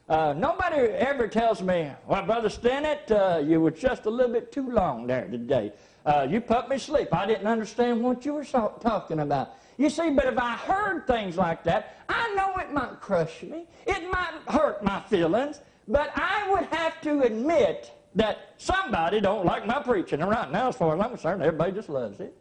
Uh, 0.09 0.35
nobody 0.37 0.77
ever 0.77 1.29
tells 1.29 1.63
me, 1.63 1.91
well, 2.07 2.25
Brother 2.27 2.49
Stinnett, 2.49 3.11
uh, 3.11 3.39
you 3.39 3.61
were 3.61 3.71
just 3.71 4.07
a 4.07 4.11
little 4.11 4.33
bit 4.33 4.51
too 4.51 4.71
long 4.71 5.07
there 5.07 5.29
today. 5.29 5.73
Uh, 6.05 6.27
you 6.29 6.41
put 6.41 6.69
me 6.69 6.77
to 6.77 6.83
sleep. 6.83 7.09
I 7.13 7.25
didn't 7.25 7.47
understand 7.47 8.03
what 8.03 8.25
you 8.25 8.35
were 8.35 8.45
so 8.45 8.75
talking 8.81 9.21
about. 9.21 9.55
You 9.79 9.89
see, 9.89 10.11
but 10.11 10.27
if 10.27 10.37
I 10.37 10.55
heard 10.55 11.07
things 11.07 11.37
like 11.37 11.63
that, 11.65 12.03
I 12.09 12.35
know 12.35 12.57
it 12.57 12.73
might 12.73 13.01
crush 13.01 13.43
me. 13.43 13.67
It 13.87 14.11
might 14.11 14.33
hurt 14.49 14.83
my 14.83 15.01
feelings. 15.03 15.61
But 15.87 16.11
I 16.17 16.51
would 16.51 16.65
have 16.65 17.01
to 17.03 17.23
admit 17.23 17.93
that 18.17 18.55
somebody 18.59 19.21
don't 19.21 19.47
like 19.47 19.67
my 19.67 19.81
preaching. 19.81 20.21
And 20.21 20.29
right 20.29 20.51
now, 20.51 20.69
as 20.69 20.77
far 20.77 20.95
as 20.95 21.01
I'm 21.01 21.11
concerned, 21.11 21.43
everybody 21.43 21.73
just 21.73 21.89
loves 21.89 22.19
it. 22.19 22.37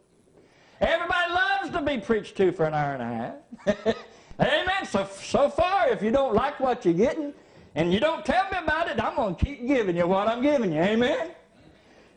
Everybody 0.80 1.32
loves 1.32 1.70
to 1.70 1.82
be 1.82 1.98
preached 1.98 2.36
to 2.36 2.50
for 2.52 2.66
an 2.66 2.74
hour 2.74 2.94
and 2.94 3.02
a 3.02 3.06
half. 3.06 3.96
Amen. 4.40 4.86
So, 4.86 5.08
so 5.20 5.48
far, 5.48 5.88
if 5.88 6.02
you 6.02 6.10
don't 6.10 6.34
like 6.34 6.58
what 6.58 6.84
you're 6.84 6.94
getting 6.94 7.32
and 7.76 7.92
you 7.92 8.00
don't 8.00 8.24
tell 8.24 8.44
me 8.50 8.58
about 8.58 8.88
it, 8.88 9.02
I'm 9.02 9.14
going 9.14 9.36
to 9.36 9.44
keep 9.44 9.66
giving 9.66 9.96
you 9.96 10.06
what 10.08 10.28
I'm 10.28 10.42
giving 10.42 10.72
you. 10.72 10.80
Amen. 10.80 11.30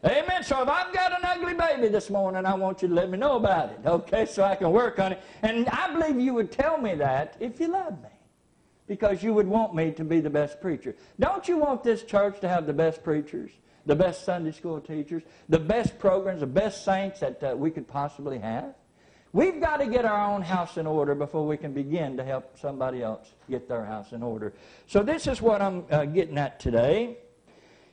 Amen. 0.03 0.43
So 0.43 0.63
if 0.63 0.67
I've 0.67 0.91
got 0.91 1.11
an 1.11 1.23
ugly 1.23 1.53
baby 1.53 1.87
this 1.87 2.09
morning, 2.09 2.43
I 2.43 2.55
want 2.55 2.81
you 2.81 2.87
to 2.87 2.93
let 2.93 3.11
me 3.11 3.19
know 3.19 3.35
about 3.35 3.69
it, 3.69 3.79
okay, 3.85 4.25
so 4.25 4.43
I 4.43 4.55
can 4.55 4.71
work 4.71 4.97
on 4.97 5.11
it. 5.11 5.21
And 5.43 5.69
I 5.69 5.93
believe 5.93 6.19
you 6.19 6.33
would 6.33 6.51
tell 6.51 6.79
me 6.79 6.95
that 6.95 7.37
if 7.39 7.59
you 7.59 7.67
love 7.67 8.01
me, 8.01 8.09
because 8.87 9.21
you 9.21 9.31
would 9.35 9.47
want 9.47 9.75
me 9.75 9.91
to 9.91 10.03
be 10.03 10.19
the 10.19 10.29
best 10.29 10.59
preacher. 10.59 10.95
Don't 11.19 11.47
you 11.47 11.57
want 11.57 11.83
this 11.83 12.03
church 12.03 12.39
to 12.41 12.49
have 12.49 12.65
the 12.65 12.73
best 12.73 13.03
preachers, 13.03 13.51
the 13.85 13.95
best 13.95 14.25
Sunday 14.25 14.51
school 14.51 14.81
teachers, 14.81 15.21
the 15.49 15.59
best 15.59 15.99
programs, 15.99 16.39
the 16.39 16.47
best 16.47 16.83
saints 16.83 17.19
that 17.19 17.43
uh, 17.43 17.55
we 17.55 17.69
could 17.69 17.87
possibly 17.87 18.39
have? 18.39 18.73
We've 19.33 19.61
got 19.61 19.77
to 19.77 19.85
get 19.85 20.03
our 20.03 20.33
own 20.33 20.41
house 20.41 20.77
in 20.77 20.87
order 20.87 21.13
before 21.13 21.45
we 21.45 21.57
can 21.57 21.73
begin 21.73 22.17
to 22.17 22.23
help 22.23 22.57
somebody 22.57 23.03
else 23.03 23.33
get 23.49 23.69
their 23.69 23.85
house 23.85 24.13
in 24.13 24.23
order. 24.23 24.53
So 24.87 25.03
this 25.03 25.27
is 25.27 25.43
what 25.43 25.61
I'm 25.61 25.85
uh, 25.91 26.05
getting 26.05 26.39
at 26.39 26.59
today. 26.59 27.17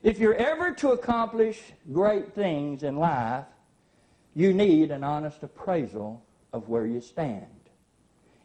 If 0.02 0.19
you're 0.19 0.35
ever 0.35 0.73
to 0.75 0.90
accomplish 0.90 1.61
great 1.93 2.33
things 2.33 2.83
in 2.85 2.97
life, 2.97 3.45
you 4.35 4.52
need 4.52 4.90
an 4.90 5.02
honest 5.02 5.43
appraisal 5.43 6.23
of 6.52 6.69
where 6.69 6.87
you 6.87 7.00
stand 7.00 7.47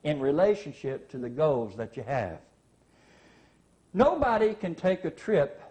in 0.04 0.20
relationship 0.20 1.10
to 1.12 1.18
the 1.18 1.30
goals 1.30 1.76
that 1.78 1.96
you 1.96 2.04
have. 2.04 2.40
Nobody 3.94 4.56
can 4.56 4.74
take 4.74 5.06
a 5.06 5.12
trip 5.12 5.62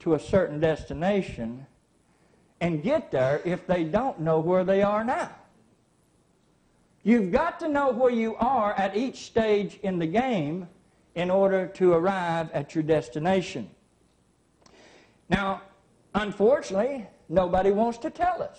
to 0.00 0.14
a 0.14 0.20
certain 0.20 0.60
destination 0.60 1.66
and 2.60 2.82
get 2.82 3.10
there 3.10 3.42
if 3.44 3.66
they 3.66 3.82
don't 3.82 4.20
know 4.20 4.38
where 4.38 4.62
they 4.62 4.82
are 4.82 5.02
now. 5.02 5.34
You've 7.02 7.32
got 7.32 7.58
to 7.58 7.68
know 7.68 7.90
where 7.90 8.12
you 8.12 8.36
are 8.36 8.72
at 8.74 8.96
each 8.96 9.24
stage 9.26 9.80
in 9.82 9.98
the 9.98 10.06
game 10.06 10.68
in 11.16 11.30
order 11.30 11.66
to 11.66 11.92
arrive 11.92 12.48
at 12.52 12.76
your 12.76 12.84
destination. 12.84 13.68
Now, 15.28 15.62
unfortunately, 16.14 17.06
nobody 17.28 17.70
wants 17.70 17.98
to 17.98 18.10
tell 18.10 18.42
us 18.42 18.58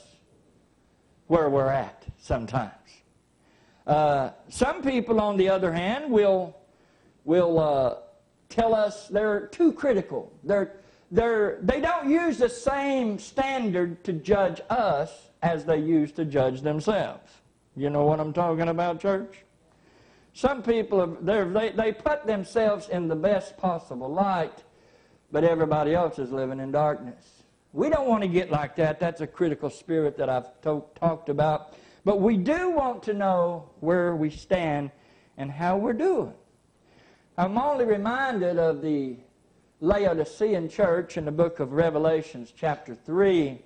where 1.27 1.49
we're 1.49 1.69
at 1.69 2.05
sometimes. 2.17 2.71
Uh, 3.85 4.31
some 4.49 4.81
people, 4.81 5.19
on 5.19 5.37
the 5.37 5.49
other 5.49 5.71
hand, 5.71 6.11
will, 6.11 6.55
will 7.25 7.59
uh, 7.59 7.95
tell 8.49 8.73
us 8.73 9.07
they're 9.07 9.47
too 9.47 9.73
critical. 9.73 10.31
They're, 10.43 10.77
they're, 11.11 11.59
they 11.61 11.81
don't 11.81 12.09
use 12.09 12.37
the 12.37 12.49
same 12.49 13.19
standard 13.19 14.03
to 14.05 14.13
judge 14.13 14.61
us 14.69 15.29
as 15.41 15.65
they 15.65 15.77
use 15.79 16.11
to 16.13 16.25
judge 16.25 16.61
themselves. 16.61 17.31
You 17.75 17.89
know 17.89 18.05
what 18.05 18.19
I'm 18.19 18.33
talking 18.33 18.69
about, 18.69 18.99
church? 18.99 19.43
Some 20.33 20.63
people, 20.63 21.17
they, 21.21 21.73
they 21.75 21.91
put 21.91 22.25
themselves 22.25 22.89
in 22.89 23.07
the 23.07 23.15
best 23.15 23.57
possible 23.57 24.11
light, 24.11 24.63
but 25.33 25.43
everybody 25.43 25.95
else 25.95 26.19
is 26.19 26.31
living 26.31 26.59
in 26.59 26.71
darkness. 26.71 27.41
We 27.73 27.89
don't 27.89 28.07
want 28.07 28.21
to 28.21 28.29
get 28.29 28.51
like 28.51 28.75
that. 28.75 28.99
That's 28.99 29.19
a 29.19 29.25
critical 29.25 29.71
spirit 29.71 30.15
that 30.17 30.29
I've 30.29 30.61
to- 30.61 30.83
talked 30.93 31.27
about. 31.27 31.73
But 32.05 32.21
we 32.21 32.37
do 32.37 32.69
want 32.69 33.01
to 33.03 33.13
know 33.13 33.67
where 33.79 34.15
we 34.15 34.29
stand 34.29 34.91
and 35.35 35.49
how 35.49 35.77
we're 35.77 35.93
doing. 35.93 36.33
I'm 37.35 37.57
only 37.57 37.83
reminded 37.83 38.59
of 38.59 38.83
the 38.83 39.15
Laodicean 39.81 40.69
church 40.69 41.17
in 41.17 41.25
the 41.25 41.31
book 41.31 41.59
of 41.59 41.73
Revelations, 41.73 42.53
chapter 42.55 42.93
3. 42.93 43.59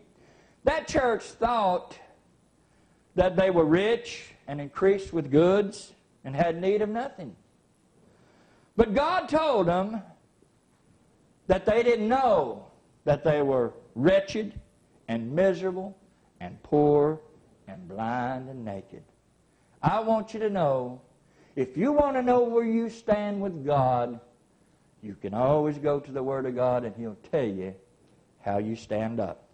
That 0.63 0.87
church 0.87 1.23
thought 1.23 1.99
that 3.15 3.35
they 3.35 3.49
were 3.49 3.65
rich 3.65 4.31
and 4.47 4.61
increased 4.61 5.11
with 5.11 5.29
goods 5.29 5.91
and 6.23 6.33
had 6.33 6.61
need 6.61 6.81
of 6.81 6.87
nothing. 6.87 7.35
But 8.77 8.93
God 8.93 9.27
told 9.27 9.67
them 9.67 10.01
that 11.47 11.65
they 11.65 11.83
didn't 11.83 12.07
know 12.07 12.65
that 13.05 13.23
they 13.23 13.41
were 13.41 13.73
wretched 13.95 14.59
and 15.07 15.31
miserable 15.31 15.97
and 16.39 16.61
poor 16.63 17.19
and 17.67 17.87
blind 17.87 18.49
and 18.49 18.63
naked. 18.63 19.03
I 19.81 19.99
want 19.99 20.33
you 20.33 20.39
to 20.41 20.49
know 20.49 21.01
if 21.55 21.75
you 21.75 21.91
want 21.91 22.15
to 22.15 22.21
know 22.21 22.43
where 22.43 22.65
you 22.65 22.89
stand 22.89 23.41
with 23.41 23.65
God, 23.65 24.19
you 25.01 25.15
can 25.15 25.33
always 25.33 25.77
go 25.77 25.99
to 25.99 26.11
the 26.11 26.21
Word 26.21 26.45
of 26.45 26.55
God 26.55 26.83
and 26.83 26.95
He'll 26.95 27.17
tell 27.31 27.45
you 27.45 27.73
how 28.41 28.59
you 28.59 28.75
stand 28.75 29.19
up. 29.19 29.47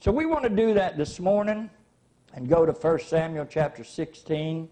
So 0.00 0.10
we 0.10 0.26
want 0.26 0.42
to 0.44 0.50
do 0.50 0.74
that 0.74 0.96
this 0.96 1.20
morning 1.20 1.70
and 2.34 2.48
go 2.48 2.66
to 2.66 2.72
1 2.72 2.98
Samuel 3.00 3.46
chapter 3.48 3.84
16, 3.84 4.68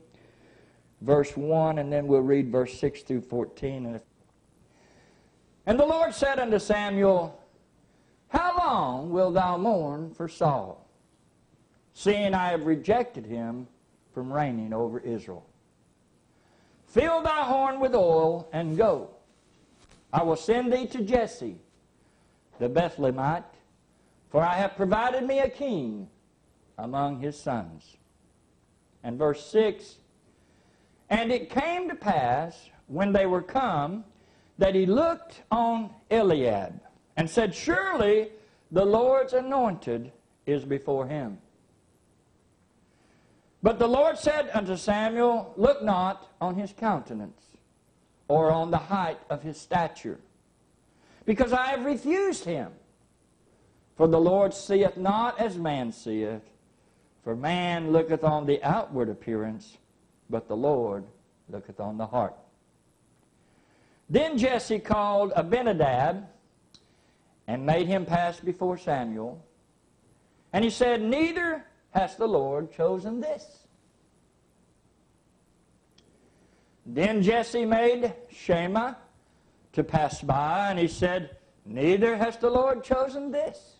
verse 1.02 1.36
1, 1.36 1.78
and 1.78 1.92
then 1.92 2.06
we'll 2.06 2.20
read 2.20 2.50
verse 2.50 2.78
6 2.78 3.02
through 3.02 3.22
14. 3.22 4.00
And 5.66 5.78
the 5.78 5.86
Lord 5.86 6.14
said 6.14 6.38
unto 6.38 6.58
Samuel, 6.58 7.38
How 8.28 8.56
long 8.58 9.10
wilt 9.10 9.34
thou 9.34 9.56
mourn 9.56 10.12
for 10.12 10.28
Saul, 10.28 10.88
seeing 11.94 12.34
I 12.34 12.50
have 12.50 12.66
rejected 12.66 13.26
him 13.26 13.68
from 14.12 14.32
reigning 14.32 14.72
over 14.72 14.98
Israel? 14.98 15.46
Fill 16.88 17.22
thy 17.22 17.44
horn 17.44 17.80
with 17.80 17.94
oil 17.94 18.48
and 18.52 18.76
go. 18.76 19.10
I 20.12 20.22
will 20.24 20.36
send 20.36 20.72
thee 20.72 20.86
to 20.88 21.02
Jesse, 21.02 21.56
the 22.58 22.68
Bethlehemite, 22.68 23.44
for 24.30 24.42
I 24.42 24.54
have 24.54 24.76
provided 24.76 25.24
me 25.24 25.38
a 25.38 25.48
king 25.48 26.08
among 26.76 27.20
his 27.20 27.38
sons. 27.38 27.96
And 29.02 29.18
verse 29.18 29.46
6 29.46 29.96
And 31.08 31.32
it 31.32 31.50
came 31.50 31.88
to 31.88 31.94
pass, 31.94 32.68
when 32.88 33.12
they 33.12 33.26
were 33.26 33.42
come, 33.42 34.04
that 34.58 34.74
he 34.74 34.86
looked 34.86 35.42
on 35.50 35.90
Eliab 36.10 36.80
and 37.16 37.28
said, 37.28 37.54
Surely 37.54 38.30
the 38.70 38.84
Lord's 38.84 39.32
anointed 39.32 40.12
is 40.46 40.64
before 40.64 41.06
him. 41.06 41.38
But 43.62 43.78
the 43.78 43.86
Lord 43.86 44.18
said 44.18 44.50
unto 44.52 44.76
Samuel, 44.76 45.52
Look 45.56 45.82
not 45.82 46.28
on 46.40 46.56
his 46.56 46.72
countenance, 46.72 47.40
or 48.28 48.50
on 48.50 48.70
the 48.70 48.78
height 48.78 49.18
of 49.30 49.42
his 49.42 49.60
stature, 49.60 50.18
because 51.24 51.52
I 51.52 51.66
have 51.66 51.84
refused 51.84 52.44
him. 52.44 52.72
For 53.96 54.08
the 54.08 54.20
Lord 54.20 54.54
seeth 54.54 54.96
not 54.96 55.38
as 55.38 55.58
man 55.58 55.92
seeth, 55.92 56.42
for 57.22 57.36
man 57.36 57.92
looketh 57.92 58.24
on 58.24 58.46
the 58.46 58.62
outward 58.64 59.08
appearance, 59.08 59.76
but 60.28 60.48
the 60.48 60.56
Lord 60.56 61.04
looketh 61.48 61.78
on 61.78 61.98
the 61.98 62.06
heart. 62.06 62.34
Then 64.12 64.36
Jesse 64.36 64.78
called 64.78 65.32
Abinadab 65.34 66.26
and 67.46 67.64
made 67.64 67.86
him 67.86 68.04
pass 68.04 68.38
before 68.38 68.76
Samuel. 68.76 69.42
And 70.52 70.62
he 70.62 70.70
said, 70.70 71.00
Neither 71.00 71.64
has 71.92 72.16
the 72.16 72.26
Lord 72.26 72.70
chosen 72.70 73.22
this. 73.22 73.66
Then 76.84 77.22
Jesse 77.22 77.64
made 77.64 78.12
Shammah 78.30 78.98
to 79.72 79.82
pass 79.82 80.20
by, 80.20 80.68
and 80.68 80.78
he 80.78 80.88
said, 80.88 81.38
Neither 81.64 82.18
has 82.18 82.36
the 82.36 82.50
Lord 82.50 82.84
chosen 82.84 83.30
this. 83.30 83.76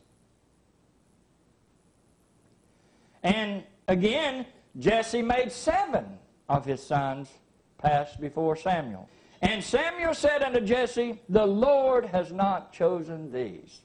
And 3.23 3.65
again, 3.87 4.47
Jesse 4.79 5.21
made 5.21 5.53
seven 5.53 6.19
of 6.49 6.65
his 6.65 6.83
sons 6.83 7.29
pass 7.77 8.17
before 8.17 8.57
Samuel. 8.57 9.11
And 9.43 9.63
Samuel 9.63 10.15
said 10.15 10.43
unto 10.43 10.61
Jesse, 10.61 11.21
The 11.29 11.45
Lord 11.45 12.07
has 12.07 12.33
not 12.33 12.73
chosen 12.73 13.33
these. 13.33 13.81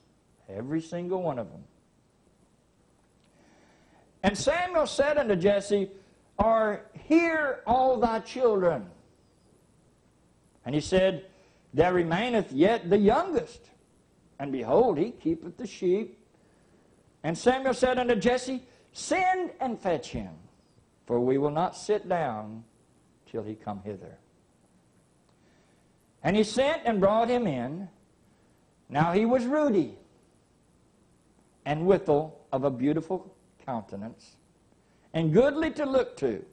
Every 0.47 0.79
single 0.79 1.23
one 1.23 1.39
of 1.39 1.49
them. 1.51 1.63
And 4.21 4.37
Samuel 4.37 4.85
said 4.85 5.17
unto 5.17 5.35
Jesse, 5.35 5.89
Are 6.37 6.85
here 6.93 7.61
all 7.65 7.99
thy 7.99 8.19
children? 8.19 8.85
And 10.63 10.75
he 10.75 10.81
said, 10.81 11.25
There 11.73 11.93
remaineth 11.93 12.51
yet 12.51 12.89
the 12.89 12.97
youngest. 12.97 13.71
And 14.39 14.51
behold, 14.51 14.99
he 14.99 15.09
keepeth 15.09 15.57
the 15.57 15.65
sheep. 15.65 16.19
And 17.23 17.35
Samuel 17.35 17.73
said 17.73 17.97
unto 17.97 18.15
Jesse, 18.15 18.61
Send 18.93 19.51
and 19.59 19.79
fetch 19.79 20.09
him, 20.09 20.35
for 21.07 21.19
we 21.19 21.39
will 21.39 21.51
not 21.51 21.75
sit 21.75 22.07
down 22.07 22.63
till 23.25 23.43
he 23.43 23.55
come 23.55 23.81
hither. 23.83 24.17
And 26.23 26.35
he 26.35 26.43
sent 26.43 26.81
and 26.85 26.99
brought 26.99 27.29
him 27.29 27.47
in. 27.47 27.89
Now 28.89 29.13
he 29.13 29.25
was 29.25 29.45
ruddy 29.45 29.97
and 31.65 31.85
withal 31.85 32.45
of 32.51 32.63
a 32.63 32.71
beautiful 32.71 33.33
countenance, 33.65 34.37
and 35.13 35.33
goodly 35.33 35.69
to 35.71 35.85
look 35.85 36.15
to. 36.17 36.43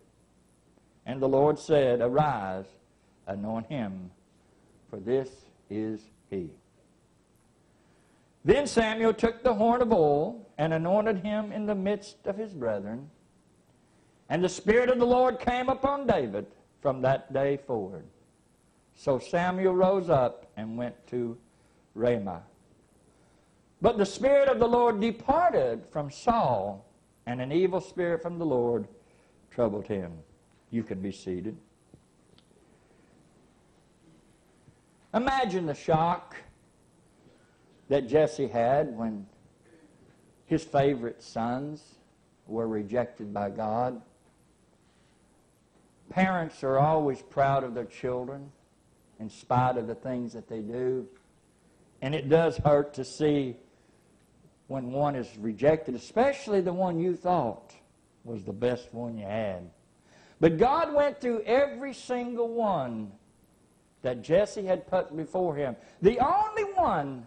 And 1.07 1.23
the 1.23 1.29
Lord 1.29 1.59
said, 1.59 2.01
Arise, 2.01 2.65
anoint 3.27 3.67
him, 3.69 4.11
for 4.91 4.99
this 4.99 5.31
is 5.71 6.01
he. 6.31 6.51
Then 8.45 8.67
Samuel 8.67 9.15
took 9.15 9.43
the 9.43 9.55
horn 9.55 9.81
of 9.81 9.93
oil 9.93 10.45
and 10.59 10.75
anointed 10.75 11.19
him 11.19 11.53
in 11.53 11.65
the 11.67 11.75
midst 11.75 12.27
of 12.27 12.37
his 12.37 12.53
brethren. 12.53 13.09
And 14.29 14.43
the 14.43 14.49
Spirit 14.49 14.91
of 14.91 14.99
the 14.99 15.07
Lord 15.07 15.39
came 15.39 15.69
upon 15.69 16.07
David 16.07 16.47
from 16.83 17.01
that 17.03 17.33
day 17.33 17.57
forward. 17.57 18.05
So 18.95 19.19
Samuel 19.19 19.75
rose 19.75 20.09
up 20.09 20.47
and 20.57 20.79
went 20.79 20.95
to 21.09 21.37
Ramah. 21.95 22.43
But 23.83 23.99
the 23.99 24.07
Spirit 24.07 24.49
of 24.49 24.59
the 24.59 24.69
Lord 24.69 25.01
departed 25.01 25.85
from 25.91 26.11
Saul, 26.11 26.87
and 27.27 27.41
an 27.41 27.53
evil 27.53 27.81
spirit 27.81 28.23
from 28.23 28.39
the 28.39 28.47
Lord 28.47 28.87
troubled 29.51 29.87
him. 29.87 30.13
You 30.71 30.83
can 30.83 31.01
be 31.01 31.13
seated. 31.13 31.57
Imagine 35.13 35.67
the 35.67 35.75
shock 35.75 36.37
that 37.89 38.09
Jesse 38.09 38.49
had 38.49 38.97
when 38.97 39.27
his 40.47 40.65
favorite 40.65 41.23
sons 41.23 41.83
were 42.47 42.67
rejected 42.67 43.33
by 43.33 43.51
God. 43.51 44.01
Parents 46.11 46.63
are 46.65 46.79
always 46.79 47.23
proud 47.23 47.65
of 47.65 47.75
their 47.75 47.85
children 47.85 48.51
in 49.21 49.31
spite 49.31 49.77
of 49.77 49.87
the 49.87 49.95
things 49.95 50.33
that 50.33 50.49
they 50.49 50.61
do. 50.61 51.07
And 52.03 52.15
it 52.15 52.29
does 52.29 52.57
hurt 52.59 52.95
to 52.95 53.05
see 53.05 53.57
when 54.67 54.91
one 54.93 55.15
is 55.15 55.29
rejected, 55.39 55.95
especially 55.95 56.61
the 56.61 56.73
one 56.73 56.99
you 56.99 57.17
thought 57.17 57.75
was 58.25 58.45
the 58.45 58.53
best 58.53 58.93
one 58.93 59.17
you 59.17 59.27
had. 59.27 59.71
But 60.41 60.59
God 60.59 60.95
went 60.95 61.21
through 61.21 61.43
every 61.43 61.95
single 61.95 62.49
one 62.49 63.13
that 64.03 64.23
Jesse 64.23 64.65
had 64.65 64.87
put 64.87 65.17
before 65.17 65.55
him. 65.57 65.77
The 66.03 66.19
only 66.19 66.65
one 66.75 67.27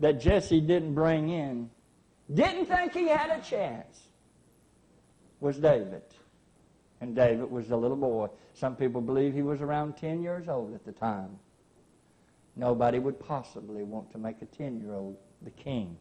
that 0.00 0.20
Jesse 0.20 0.60
didn't 0.60 0.94
bring 0.94 1.30
in, 1.30 1.70
didn't 2.32 2.66
think 2.66 2.92
he 2.92 3.08
had 3.08 3.30
a 3.30 3.42
chance, 3.42 4.00
was 5.40 5.58
David. 5.58 6.02
And 7.04 7.14
David 7.14 7.50
was 7.50 7.70
a 7.70 7.76
little 7.76 7.98
boy. 7.98 8.30
Some 8.54 8.76
people 8.76 9.02
believe 9.02 9.34
he 9.34 9.42
was 9.42 9.60
around 9.60 9.98
10 9.98 10.22
years 10.22 10.48
old 10.48 10.72
at 10.74 10.86
the 10.86 10.92
time. 10.92 11.38
Nobody 12.56 12.98
would 12.98 13.20
possibly 13.20 13.82
want 13.82 14.10
to 14.12 14.18
make 14.18 14.40
a 14.40 14.46
10 14.46 14.80
year 14.80 14.94
old 14.94 15.18
the 15.42 15.50
king. 15.50 15.98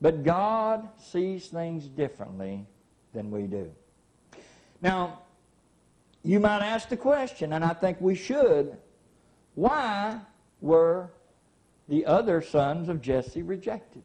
But 0.00 0.24
God 0.24 0.88
sees 0.96 1.48
things 1.48 1.88
differently 1.88 2.64
than 3.12 3.30
we 3.30 3.42
do. 3.42 3.70
Now, 4.80 5.18
you 6.22 6.40
might 6.40 6.62
ask 6.62 6.88
the 6.88 6.96
question, 6.96 7.52
and 7.52 7.62
I 7.62 7.74
think 7.74 8.00
we 8.00 8.14
should 8.14 8.78
why 9.56 10.20
were 10.62 11.10
the 11.86 12.06
other 12.06 12.40
sons 12.40 12.88
of 12.88 13.02
Jesse 13.02 13.42
rejected? 13.42 14.04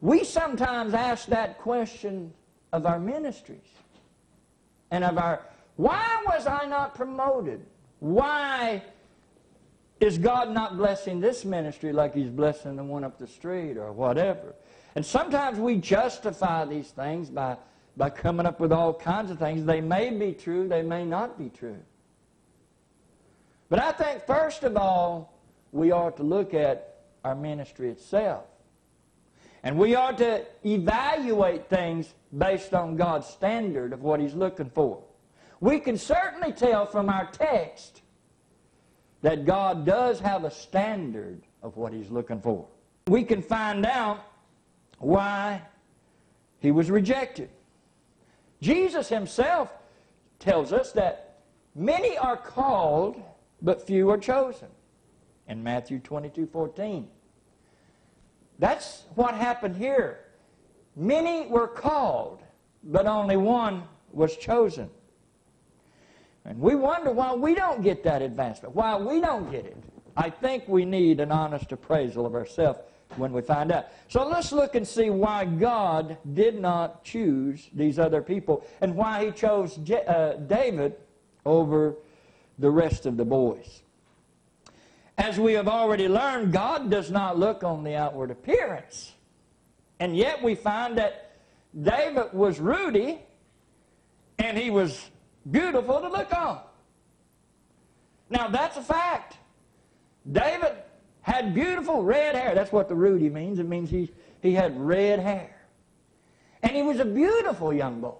We 0.00 0.24
sometimes 0.24 0.94
ask 0.94 1.26
that 1.26 1.58
question 1.58 2.32
of 2.72 2.86
our 2.86 2.98
ministries 2.98 3.60
and 4.90 5.04
of 5.04 5.18
our 5.18 5.42
why 5.76 6.22
was 6.26 6.46
I 6.46 6.66
not 6.66 6.94
promoted? 6.94 7.64
Why 8.00 8.82
is 10.00 10.18
God 10.18 10.50
not 10.50 10.76
blessing 10.76 11.20
this 11.20 11.44
ministry 11.44 11.92
like 11.92 12.14
He's 12.14 12.28
blessing 12.28 12.76
the 12.76 12.84
one 12.84 13.04
up 13.04 13.18
the 13.18 13.26
street 13.26 13.76
or 13.76 13.92
whatever? 13.92 14.54
And 14.94 15.04
sometimes 15.04 15.58
we 15.58 15.76
justify 15.76 16.64
these 16.66 16.90
things 16.90 17.30
by, 17.30 17.56
by 17.96 18.10
coming 18.10 18.44
up 18.44 18.60
with 18.60 18.72
all 18.72 18.92
kinds 18.92 19.30
of 19.30 19.38
things. 19.38 19.64
They 19.64 19.80
may 19.80 20.10
be 20.10 20.32
true, 20.32 20.68
they 20.68 20.82
may 20.82 21.04
not 21.04 21.38
be 21.38 21.48
true. 21.48 21.78
But 23.70 23.80
I 23.80 23.92
think, 23.92 24.26
first 24.26 24.64
of 24.64 24.76
all, 24.76 25.32
we 25.72 25.92
ought 25.92 26.18
to 26.18 26.22
look 26.22 26.52
at 26.52 26.96
our 27.24 27.34
ministry 27.34 27.88
itself. 27.88 28.44
And 29.62 29.78
we 29.78 29.94
ought 29.94 30.18
to 30.18 30.44
evaluate 30.64 31.68
things 31.68 32.14
based 32.36 32.74
on 32.74 32.96
God's 32.96 33.26
standard 33.26 33.92
of 33.92 34.02
what 34.02 34.20
He's 34.20 34.34
looking 34.34 34.70
for. 34.70 35.02
We 35.60 35.78
can 35.78 35.96
certainly 35.96 36.52
tell 36.52 36.86
from 36.86 37.08
our 37.08 37.30
text 37.30 38.02
that 39.20 39.44
God 39.44 39.86
does 39.86 40.18
have 40.18 40.44
a 40.44 40.50
standard 40.50 41.42
of 41.62 41.76
what 41.76 41.92
He's 41.92 42.10
looking 42.10 42.40
for. 42.40 42.66
We 43.06 43.22
can 43.22 43.40
find 43.40 43.86
out 43.86 44.24
why 44.98 45.62
He 46.58 46.72
was 46.72 46.90
rejected. 46.90 47.48
Jesus 48.60 49.08
Himself 49.08 49.72
tells 50.40 50.72
us 50.72 50.90
that 50.92 51.38
many 51.76 52.18
are 52.18 52.36
called, 52.36 53.22
but 53.60 53.86
few 53.86 54.10
are 54.10 54.18
chosen. 54.18 54.68
In 55.46 55.62
Matthew 55.62 56.00
22 56.00 56.46
14. 56.46 57.08
That's 58.62 59.06
what 59.16 59.34
happened 59.34 59.76
here. 59.76 60.20
Many 60.94 61.48
were 61.48 61.66
called, 61.66 62.42
but 62.84 63.06
only 63.06 63.36
one 63.36 63.82
was 64.12 64.36
chosen. 64.36 64.88
And 66.44 66.60
we 66.60 66.76
wonder 66.76 67.10
why 67.10 67.34
we 67.34 67.56
don't 67.56 67.82
get 67.82 68.04
that 68.04 68.22
advancement, 68.22 68.72
why 68.76 68.96
we 68.96 69.20
don't 69.20 69.50
get 69.50 69.66
it. 69.66 69.76
I 70.16 70.30
think 70.30 70.68
we 70.68 70.84
need 70.84 71.18
an 71.18 71.32
honest 71.32 71.72
appraisal 71.72 72.24
of 72.24 72.36
ourselves 72.36 72.78
when 73.16 73.32
we 73.32 73.42
find 73.42 73.72
out. 73.72 73.86
So 74.06 74.24
let's 74.24 74.52
look 74.52 74.76
and 74.76 74.86
see 74.86 75.10
why 75.10 75.44
God 75.44 76.16
did 76.32 76.60
not 76.60 77.02
choose 77.02 77.68
these 77.74 77.98
other 77.98 78.22
people 78.22 78.64
and 78.80 78.94
why 78.94 79.24
he 79.24 79.32
chose 79.32 79.76
uh, 79.90 80.34
David 80.46 80.94
over 81.44 81.96
the 82.60 82.70
rest 82.70 83.06
of 83.06 83.16
the 83.16 83.24
boys. 83.24 83.82
As 85.18 85.38
we 85.38 85.52
have 85.54 85.68
already 85.68 86.08
learned, 86.08 86.52
God 86.52 86.90
does 86.90 87.10
not 87.10 87.38
look 87.38 87.62
on 87.62 87.84
the 87.84 87.94
outward 87.94 88.30
appearance. 88.30 89.12
And 90.00 90.16
yet 90.16 90.42
we 90.42 90.54
find 90.54 90.98
that 90.98 91.36
David 91.80 92.32
was 92.32 92.58
ruddy 92.58 93.20
and 94.38 94.58
he 94.58 94.70
was 94.70 95.10
beautiful 95.50 96.00
to 96.00 96.08
look 96.08 96.34
on. 96.34 96.60
Now 98.30 98.48
that's 98.48 98.76
a 98.76 98.82
fact. 98.82 99.36
David 100.30 100.72
had 101.20 101.54
beautiful 101.54 102.02
red 102.02 102.34
hair. 102.34 102.54
That's 102.54 102.72
what 102.72 102.88
the 102.88 102.94
ruddy 102.94 103.28
means. 103.28 103.58
It 103.58 103.68
means 103.68 103.90
he, 103.90 104.10
he 104.40 104.52
had 104.52 104.78
red 104.80 105.18
hair. 105.18 105.54
And 106.62 106.72
he 106.72 106.82
was 106.82 106.98
a 107.00 107.04
beautiful 107.04 107.72
young 107.72 108.00
boy. 108.00 108.14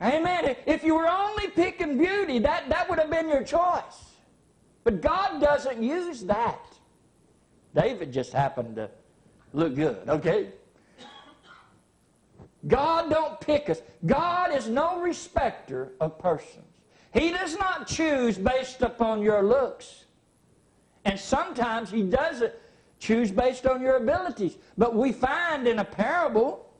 Amen. 0.00 0.56
If 0.66 0.84
you 0.84 0.94
were 0.94 1.08
only 1.08 1.48
picking 1.48 1.98
beauty, 1.98 2.38
that, 2.40 2.68
that 2.68 2.88
would 2.88 2.98
have 2.98 3.10
been 3.10 3.28
your 3.28 3.42
choice. 3.42 4.07
But 4.88 5.02
God 5.02 5.38
doesn't 5.38 5.82
use 5.82 6.22
that. 6.22 6.64
David 7.74 8.10
just 8.10 8.32
happened 8.32 8.76
to 8.76 8.88
look 9.52 9.74
good, 9.74 10.08
okay? 10.08 10.48
God 12.66 13.10
don't 13.10 13.38
pick 13.38 13.68
us. 13.68 13.82
God 14.06 14.50
is 14.54 14.66
no 14.66 14.98
respecter 15.02 15.92
of 16.00 16.18
persons. 16.18 16.64
He 17.12 17.30
does 17.30 17.54
not 17.58 17.86
choose 17.86 18.38
based 18.38 18.80
upon 18.80 19.20
your 19.20 19.42
looks. 19.42 20.06
And 21.04 21.20
sometimes 21.20 21.90
he 21.90 22.02
doesn't 22.02 22.54
choose 22.98 23.30
based 23.30 23.66
on 23.66 23.82
your 23.82 23.96
abilities. 23.96 24.56
But 24.78 24.94
we 24.94 25.12
find 25.12 25.68
in 25.68 25.80
a 25.80 25.84
parable, 25.84 26.72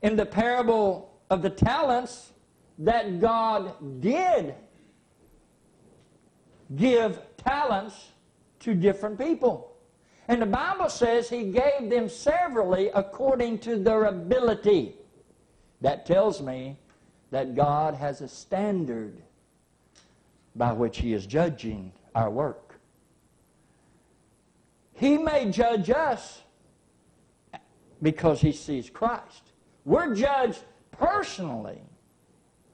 in 0.00 0.16
the 0.16 0.24
parable 0.24 1.12
of 1.28 1.42
the 1.42 1.50
talents, 1.50 2.32
that 2.78 3.20
God 3.20 3.74
did 4.00 4.54
give 6.76 7.20
talents 7.36 8.08
to 8.60 8.74
different 8.74 9.18
people. 9.18 9.76
And 10.28 10.42
the 10.42 10.46
Bible 10.46 10.90
says 10.90 11.28
he 11.28 11.44
gave 11.44 11.88
them 11.88 12.08
severally 12.08 12.90
according 12.94 13.58
to 13.60 13.76
their 13.76 14.04
ability. 14.04 14.94
That 15.80 16.04
tells 16.04 16.42
me 16.42 16.78
that 17.30 17.54
God 17.54 17.94
has 17.94 18.20
a 18.20 18.28
standard 18.28 19.22
by 20.54 20.72
which 20.72 20.98
he 20.98 21.14
is 21.14 21.24
judging 21.24 21.92
our 22.14 22.30
work. 22.30 22.80
He 24.92 25.16
may 25.16 25.50
judge 25.50 25.90
us 25.90 26.42
because 28.02 28.40
he 28.40 28.52
sees 28.52 28.90
Christ. 28.90 29.52
We're 29.84 30.14
judged 30.14 30.62
personally 30.90 31.80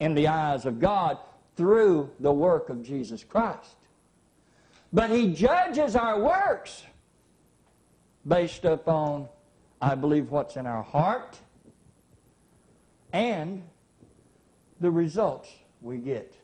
in 0.00 0.14
the 0.14 0.28
eyes 0.28 0.64
of 0.64 0.80
God 0.80 1.18
through 1.56 2.10
the 2.20 2.32
work 2.32 2.70
of 2.70 2.82
Jesus 2.82 3.22
Christ. 3.22 3.76
But 4.94 5.10
he 5.10 5.32
judges 5.32 5.96
our 5.96 6.20
works 6.20 6.84
based 8.26 8.64
upon, 8.64 9.28
I 9.82 9.96
believe, 9.96 10.30
what's 10.30 10.54
in 10.54 10.66
our 10.66 10.84
heart 10.84 11.36
and 13.12 13.64
the 14.80 14.92
results 14.92 15.50
we 15.82 15.98
get. 15.98 16.36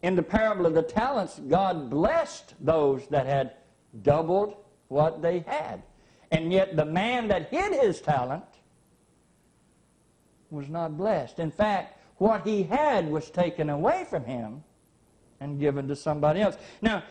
In 0.00 0.16
the 0.16 0.22
parable 0.22 0.64
of 0.64 0.72
the 0.72 0.82
talents, 0.82 1.38
God 1.46 1.90
blessed 1.90 2.54
those 2.58 3.06
that 3.08 3.26
had 3.26 3.52
doubled 4.02 4.56
what 4.88 5.20
they 5.20 5.40
had. 5.40 5.82
And 6.30 6.50
yet 6.50 6.74
the 6.74 6.86
man 6.86 7.28
that 7.28 7.50
hid 7.50 7.74
his 7.82 8.00
talent 8.00 8.44
was 10.50 10.70
not 10.70 10.96
blessed. 10.96 11.38
In 11.38 11.50
fact, 11.50 11.98
what 12.16 12.46
he 12.46 12.62
had 12.62 13.10
was 13.10 13.30
taken 13.30 13.68
away 13.68 14.06
from 14.08 14.24
him 14.24 14.64
and 15.42 15.58
given 15.58 15.88
to 15.88 15.96
somebody 15.96 16.40
else. 16.40 16.56
Now, 16.80 17.02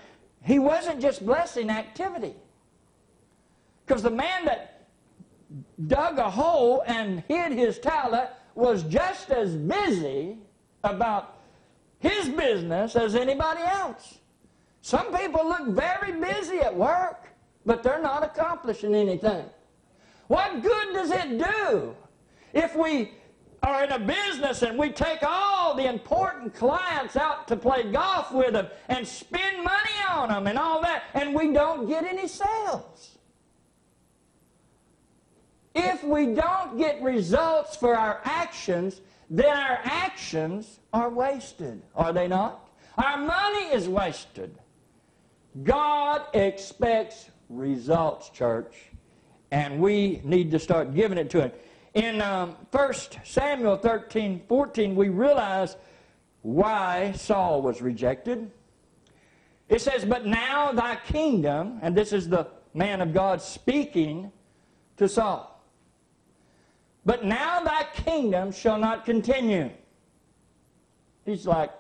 he 0.42 0.58
wasn't 0.58 1.02
just 1.02 1.26
blessing 1.26 1.70
activity. 1.70 2.34
Because 3.86 4.02
the 4.02 4.12
man 4.12 4.46
that 4.46 4.88
dug 5.88 6.18
a 6.18 6.30
hole 6.30 6.84
and 6.88 7.24
hid 7.28 7.52
his 7.52 7.78
talent 7.80 8.30
was 8.56 8.84
just 8.84 9.30
as 9.32 9.56
busy 9.56 10.38
about 10.84 11.38
his 12.00 12.30
business 12.30 12.96
as 12.96 13.16
anybody 13.16 13.62
else. 13.62 14.20
Some 14.82 15.16
people 15.16 15.46
look 15.46 15.68
very 15.68 16.20
busy 16.20 16.60
at 16.60 16.76
work, 16.76 17.28
but 17.66 17.84
they're 17.84 18.02
not 18.02 18.24
accomplishing 18.24 18.96
anything. 18.96 19.46
What 20.28 20.64
good 20.64 20.94
does 20.94 21.12
it 21.12 21.38
do 21.38 21.96
if 22.54 22.76
we 22.76 23.12
are 23.64 23.84
in 23.84 23.92
a 23.92 24.00
business 24.00 24.64
and 24.64 24.78
we 24.78 24.90
take 24.90 25.20
all 25.22 25.76
the 25.76 25.86
important 25.86 26.54
clients 26.54 27.16
out 27.16 27.48
to 27.48 27.56
play 27.56 27.84
golf 27.92 28.32
with 28.32 28.54
them 28.54 28.68
and 28.90 29.08
spend 29.08 29.64
money 29.64 29.92
on 30.10 30.30
them 30.30 30.48
and 30.48 30.58
all 30.58 30.82
that, 30.82 31.04
and 31.14 31.36
we 31.36 31.52
don't 31.54 31.88
get 31.88 32.04
any 32.04 32.28
sales? 32.28 33.18
If 35.74 36.04
we 36.04 36.28
don't 36.28 36.78
get 36.78 37.02
results 37.02 37.76
for 37.76 37.96
our 37.96 38.20
actions, 38.26 39.02
then 39.30 39.56
our 39.56 39.80
actions 39.84 40.80
are 40.92 41.10
wasted, 41.10 41.82
are 41.96 42.12
they 42.12 42.28
not? 42.28 42.70
Our 42.98 43.18
money 43.18 43.66
is 43.68 43.88
wasted. 43.88 44.58
God 45.64 46.24
expects 46.34 47.30
results, 47.50 48.30
church, 48.30 48.92
and 49.52 49.80
we 49.80 50.22
need 50.24 50.52
to 50.52 50.60
start 50.60 50.94
giving 50.94 51.18
it 51.18 51.30
to 51.32 51.42
Him. 51.42 51.52
In 51.94 52.22
um, 52.22 52.56
1 52.72 52.94
Samuel 53.24 53.76
13 53.76 54.42
14, 54.48 54.96
we 54.96 55.10
realize 55.10 55.76
why 56.42 57.12
Saul 57.14 57.62
was 57.62 57.82
rejected. 57.82 58.50
It 59.68 59.82
says, 59.82 60.06
But 60.06 60.26
now 60.26 60.72
thy 60.72 60.96
kingdom, 60.96 61.80
and 61.82 61.96
this 61.96 62.14
is 62.14 62.30
the 62.30 62.48
man 62.74 63.02
of 63.02 63.14
God 63.14 63.42
speaking 63.42 64.32
to 64.98 65.10
Saul. 65.10 65.48
But 67.06 67.26
now 67.26 67.62
thy 67.62 67.86
kingdom 67.94 68.52
shall 68.52 68.78
not 68.78 69.06
continue. 69.06 69.70
He's 71.26 71.46
like, 71.46 71.72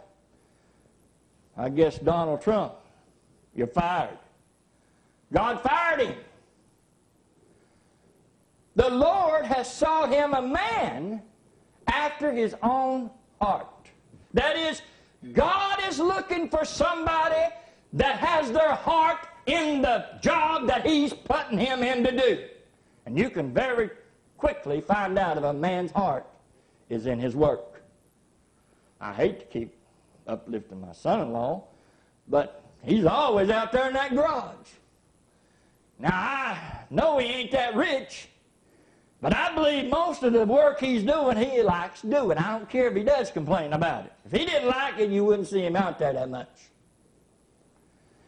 I 1.57 1.69
guess 1.69 1.99
Donald 1.99 2.41
Trump, 2.41 2.73
you're 3.55 3.67
fired. 3.67 4.17
God 5.31 5.61
fired 5.61 6.01
him. 6.01 6.15
The 8.81 8.89
Lord 8.89 9.45
has 9.45 9.71
sought 9.71 10.11
him 10.11 10.33
a 10.33 10.41
man 10.41 11.21
after 11.85 12.31
his 12.31 12.55
own 12.63 13.11
heart. 13.39 13.67
That 14.33 14.57
is, 14.57 14.81
God 15.33 15.77
is 15.87 15.99
looking 15.99 16.49
for 16.49 16.65
somebody 16.65 17.53
that 17.93 18.17
has 18.17 18.51
their 18.51 18.73
heart 18.73 19.19
in 19.45 19.83
the 19.83 20.07
job 20.23 20.65
that 20.65 20.83
he's 20.83 21.13
putting 21.13 21.59
him 21.59 21.83
in 21.83 22.03
to 22.03 22.11
do. 22.11 22.43
And 23.05 23.19
you 23.19 23.29
can 23.29 23.53
very 23.53 23.91
quickly 24.39 24.81
find 24.81 25.19
out 25.19 25.37
if 25.37 25.43
a 25.43 25.53
man's 25.53 25.91
heart 25.91 26.25
is 26.89 27.05
in 27.05 27.19
his 27.19 27.35
work. 27.35 27.83
I 28.99 29.13
hate 29.13 29.41
to 29.41 29.45
keep 29.45 29.75
uplifting 30.25 30.81
my 30.81 30.93
son-in-law, 30.93 31.65
but 32.27 32.63
he's 32.81 33.05
always 33.05 33.51
out 33.51 33.71
there 33.71 33.89
in 33.89 33.93
that 33.93 34.15
garage. 34.15 34.69
Now, 35.99 36.09
I 36.13 36.57
know 36.89 37.19
he 37.19 37.27
ain't 37.27 37.51
that 37.51 37.75
rich, 37.75 38.29
but 39.21 39.35
I 39.35 39.53
believe 39.53 39.89
most 39.89 40.23
of 40.23 40.33
the 40.33 40.45
work 40.45 40.79
he's 40.79 41.03
doing, 41.03 41.37
he 41.37 41.61
likes 41.61 42.01
doing. 42.01 42.39
I 42.39 42.57
don't 42.57 42.67
care 42.67 42.87
if 42.87 42.95
he 42.95 43.03
does 43.03 43.29
complain 43.29 43.73
about 43.73 44.05
it. 44.05 44.13
If 44.25 44.31
he 44.31 44.45
didn't 44.45 44.67
like 44.67 44.97
it, 44.97 45.11
you 45.11 45.23
wouldn't 45.23 45.47
see 45.47 45.61
him 45.61 45.75
out 45.75 45.99
there 45.99 46.11
that 46.11 46.29
much. 46.29 46.49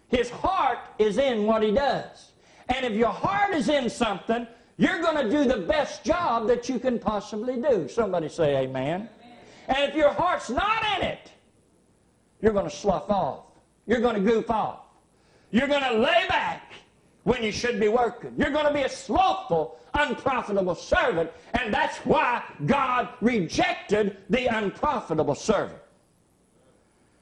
His 0.10 0.30
heart 0.30 0.78
is 1.00 1.18
in 1.18 1.46
what 1.48 1.64
he 1.64 1.72
does. 1.72 2.32
And 2.70 2.86
if 2.86 2.94
your 2.94 3.10
heart 3.10 3.56
is 3.56 3.70
in 3.70 3.90
something, 3.90 4.46
you're 4.78 5.02
going 5.02 5.26
to 5.26 5.30
do 5.30 5.46
the 5.46 5.58
best 5.58 6.04
job 6.04 6.48
that 6.48 6.70
you 6.70 6.78
can 6.78 7.00
possibly 7.00 7.60
do. 7.60 7.88
Somebody 7.88 8.30
say 8.30 8.58
amen. 8.58 9.10
amen. 9.20 9.38
And 9.68 9.90
if 9.90 9.96
your 9.96 10.14
heart's 10.14 10.52
not 10.52 10.84
in 10.98 11.08
it, 11.08 11.32
you're 12.42 12.54
going 12.54 12.70
to 12.70 12.76
slough 12.76 13.10
off. 13.10 13.46
You're 13.88 14.00
going 14.00 14.16
to 14.16 14.32
goof 14.32 14.52
off. 14.52 14.80
You're 15.50 15.68
going 15.68 15.84
to 15.84 15.98
lay 15.98 16.26
back 16.28 16.63
when 17.24 17.44
you 17.44 17.52
should 17.52 17.80
be 17.80 17.88
working. 17.88 18.34
You're 18.38 18.52
going 18.52 18.66
to 18.66 18.74
be 18.74 18.82
a 18.82 18.90
slothful, 18.90 19.80
unprofitable 19.94 20.76
servant, 20.76 21.32
and 21.54 21.74
that's 21.74 21.98
why 22.00 22.44
God 22.66 23.10
rejected 23.22 24.18
the 24.30 24.48
unprofitable 24.48 25.36
servant. 25.36 25.80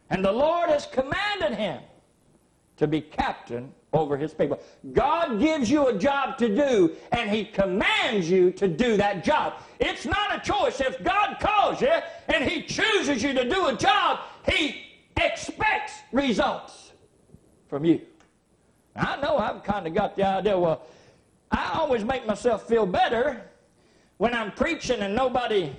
And 0.09 0.25
the 0.25 0.31
Lord 0.31 0.69
has 0.69 0.87
commanded 0.87 1.57
him 1.57 1.81
to 2.77 2.87
be 2.87 2.99
captain 2.99 3.71
over 3.93 4.17
his 4.17 4.33
people. 4.33 4.59
God 4.93 5.39
gives 5.39 5.69
you 5.69 5.87
a 5.87 5.97
job 5.97 6.37
to 6.39 6.53
do, 6.53 6.95
and 7.11 7.29
he 7.29 7.45
commands 7.45 8.29
you 8.29 8.51
to 8.51 8.67
do 8.67 8.97
that 8.97 9.23
job. 9.23 9.53
It's 9.79 10.05
not 10.05 10.35
a 10.35 10.39
choice. 10.39 10.81
If 10.81 11.03
God 11.03 11.37
calls 11.39 11.81
you 11.81 11.93
and 12.27 12.43
he 12.43 12.63
chooses 12.63 13.21
you 13.21 13.33
to 13.33 13.47
do 13.47 13.67
a 13.67 13.75
job, 13.75 14.19
he 14.49 14.83
expects 15.21 15.93
results 16.11 16.91
from 17.69 17.85
you. 17.85 18.01
I 18.95 19.19
know 19.21 19.37
I've 19.37 19.63
kind 19.63 19.87
of 19.87 19.93
got 19.93 20.15
the 20.15 20.23
idea, 20.25 20.57
well, 20.57 20.81
I 21.51 21.71
always 21.75 22.03
make 22.03 22.25
myself 22.25 22.67
feel 22.67 22.85
better 22.85 23.41
when 24.17 24.33
I'm 24.33 24.51
preaching 24.51 24.99
and 24.99 25.15
nobody 25.15 25.73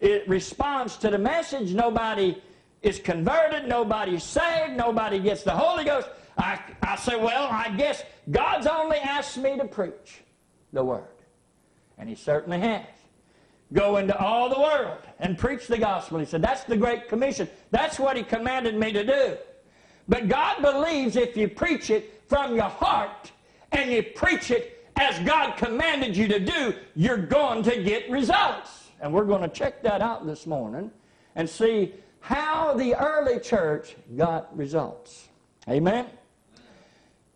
it 0.00 0.28
responds 0.28 0.96
to 0.98 1.10
the 1.10 1.18
message, 1.18 1.72
nobody 1.72 2.40
is 2.82 2.98
converted, 2.98 3.66
nobody's 3.66 4.22
saved, 4.22 4.76
nobody 4.76 5.18
gets 5.18 5.42
the 5.42 5.52
Holy 5.52 5.84
Ghost. 5.84 6.08
I, 6.36 6.60
I 6.82 6.96
say, 6.96 7.16
well, 7.16 7.48
I 7.50 7.70
guess 7.70 8.04
God's 8.30 8.66
only 8.66 8.98
asked 8.98 9.38
me 9.38 9.56
to 9.56 9.64
preach 9.64 10.22
the 10.72 10.84
Word. 10.84 11.04
And 11.98 12.08
He 12.08 12.14
certainly 12.14 12.60
has. 12.60 12.84
Go 13.72 13.96
into 13.96 14.16
all 14.18 14.48
the 14.48 14.60
world 14.60 14.98
and 15.18 15.38
preach 15.38 15.66
the 15.66 15.78
gospel. 15.78 16.18
He 16.18 16.26
said, 16.26 16.42
that's 16.42 16.64
the 16.64 16.76
Great 16.76 17.08
Commission. 17.08 17.48
That's 17.70 17.98
what 17.98 18.16
He 18.16 18.22
commanded 18.22 18.76
me 18.76 18.92
to 18.92 19.02
do. 19.02 19.36
But 20.08 20.28
God 20.28 20.60
believes 20.60 21.16
if 21.16 21.36
you 21.36 21.48
preach 21.48 21.90
it 21.90 22.15
from 22.28 22.54
your 22.54 22.64
heart 22.64 23.30
and 23.72 23.90
you 23.90 24.02
preach 24.02 24.50
it 24.50 24.76
as 24.96 25.18
God 25.20 25.56
commanded 25.56 26.16
you 26.16 26.26
to 26.28 26.40
do, 26.40 26.74
you're 26.94 27.18
going 27.18 27.62
to 27.64 27.82
get 27.82 28.10
results. 28.10 28.90
And 29.00 29.12
we're 29.12 29.24
going 29.24 29.42
to 29.42 29.48
check 29.48 29.82
that 29.82 30.00
out 30.00 30.26
this 30.26 30.46
morning 30.46 30.90
and 31.34 31.48
see 31.48 31.92
how 32.20 32.74
the 32.74 32.94
early 32.94 33.38
church 33.38 33.94
got 34.16 34.56
results. 34.56 35.28
Amen? 35.68 36.06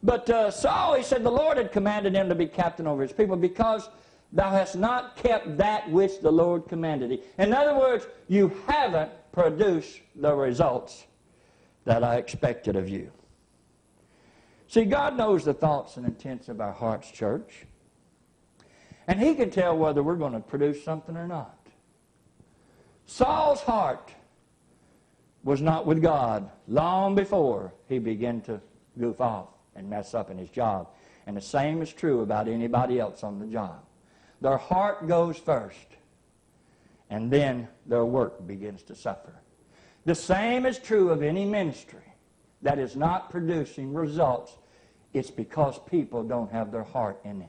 But 0.02 0.30
uh, 0.30 0.50
Saul, 0.50 0.94
he 0.94 1.02
said, 1.02 1.22
the 1.22 1.30
Lord 1.30 1.58
had 1.58 1.72
commanded 1.72 2.14
him 2.14 2.28
to 2.30 2.34
be 2.34 2.46
captain 2.46 2.86
over 2.86 3.02
his 3.02 3.12
people 3.12 3.36
because 3.36 3.90
thou 4.32 4.50
hast 4.50 4.76
not 4.76 5.16
kept 5.16 5.58
that 5.58 5.90
which 5.90 6.20
the 6.20 6.30
Lord 6.30 6.66
commanded 6.66 7.10
thee. 7.10 7.22
In 7.38 7.52
other 7.52 7.78
words, 7.78 8.06
you 8.28 8.50
haven't 8.66 9.10
produced 9.32 10.00
the 10.16 10.34
results 10.34 11.04
that 11.84 12.02
I 12.02 12.16
expected 12.16 12.76
of 12.76 12.88
you. 12.88 13.10
See, 14.70 14.84
God 14.84 15.16
knows 15.16 15.44
the 15.44 15.52
thoughts 15.52 15.96
and 15.96 16.06
intents 16.06 16.48
of 16.48 16.60
our 16.60 16.70
hearts, 16.70 17.10
church. 17.10 17.66
And 19.08 19.18
He 19.18 19.34
can 19.34 19.50
tell 19.50 19.76
whether 19.76 20.00
we're 20.00 20.14
going 20.14 20.32
to 20.32 20.38
produce 20.38 20.84
something 20.84 21.16
or 21.16 21.26
not. 21.26 21.58
Saul's 23.04 23.62
heart 23.62 24.12
was 25.42 25.60
not 25.60 25.86
with 25.86 26.00
God 26.00 26.48
long 26.68 27.16
before 27.16 27.74
he 27.88 27.98
began 27.98 28.42
to 28.42 28.60
goof 28.96 29.20
off 29.20 29.48
and 29.74 29.90
mess 29.90 30.14
up 30.14 30.30
in 30.30 30.38
his 30.38 30.50
job. 30.50 30.86
And 31.26 31.36
the 31.36 31.40
same 31.40 31.82
is 31.82 31.92
true 31.92 32.20
about 32.20 32.46
anybody 32.46 33.00
else 33.00 33.24
on 33.24 33.40
the 33.40 33.46
job. 33.46 33.82
Their 34.40 34.56
heart 34.56 35.08
goes 35.08 35.36
first, 35.36 35.96
and 37.10 37.28
then 37.28 37.66
their 37.86 38.04
work 38.04 38.46
begins 38.46 38.84
to 38.84 38.94
suffer. 38.94 39.34
The 40.04 40.14
same 40.14 40.64
is 40.64 40.78
true 40.78 41.10
of 41.10 41.24
any 41.24 41.44
ministry 41.44 42.09
that 42.62 42.78
is 42.78 42.96
not 42.96 43.30
producing 43.30 43.92
results. 43.92 44.58
It's 45.12 45.30
because 45.30 45.78
people 45.90 46.22
don't 46.22 46.50
have 46.52 46.70
their 46.70 46.84
heart 46.84 47.20
in 47.24 47.42
it. 47.42 47.48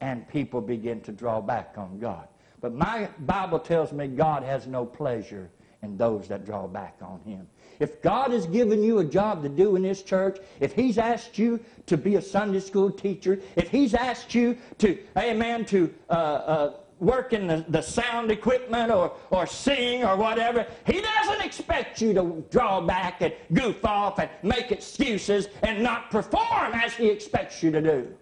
And 0.00 0.28
people 0.28 0.60
begin 0.60 1.00
to 1.02 1.12
draw 1.12 1.40
back 1.40 1.74
on 1.76 1.98
God. 1.98 2.28
But 2.60 2.74
my 2.74 3.08
Bible 3.20 3.58
tells 3.58 3.92
me 3.92 4.08
God 4.08 4.42
has 4.42 4.66
no 4.66 4.84
pleasure 4.84 5.50
in 5.82 5.96
those 5.96 6.26
that 6.28 6.44
draw 6.44 6.66
back 6.66 6.96
on 7.00 7.20
Him. 7.24 7.46
If 7.78 8.02
God 8.02 8.32
has 8.32 8.46
given 8.46 8.82
you 8.82 8.98
a 8.98 9.04
job 9.04 9.42
to 9.44 9.48
do 9.48 9.76
in 9.76 9.82
this 9.82 10.02
church, 10.02 10.38
if 10.58 10.72
He's 10.72 10.98
asked 10.98 11.38
you 11.38 11.60
to 11.86 11.96
be 11.96 12.16
a 12.16 12.22
Sunday 12.22 12.60
school 12.60 12.90
teacher, 12.90 13.40
if 13.54 13.68
He's 13.68 13.94
asked 13.94 14.34
you 14.34 14.58
to, 14.78 14.98
amen, 15.16 15.64
to 15.66 15.94
uh, 16.10 16.12
uh, 16.12 16.72
work 17.00 17.32
in 17.32 17.46
the, 17.46 17.64
the 17.68 17.82
sound 17.82 18.30
equipment 18.30 18.90
or, 18.90 19.12
or 19.30 19.46
sing 19.46 20.04
or 20.04 20.16
whatever, 20.16 20.66
He 20.86 21.00
doesn't 21.00 21.44
expect 21.44 22.00
you 22.00 22.12
to 22.14 22.44
draw 22.50 22.80
back 22.80 23.20
and 23.20 23.32
goof 23.52 23.84
off 23.84 24.18
and 24.18 24.30
make 24.42 24.72
excuses 24.72 25.48
and 25.62 25.82
not 25.82 26.10
perform 26.10 26.72
as 26.74 26.94
He 26.94 27.08
expects 27.08 27.62
you 27.62 27.70
to 27.70 27.80
do. 27.80 28.14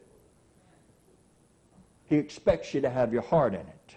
He 2.05 2.17
expects 2.17 2.73
you 2.73 2.81
to 2.81 2.91
have 2.91 3.13
your 3.13 3.23
heart 3.23 3.55
in 3.55 3.61
it. 3.61 3.95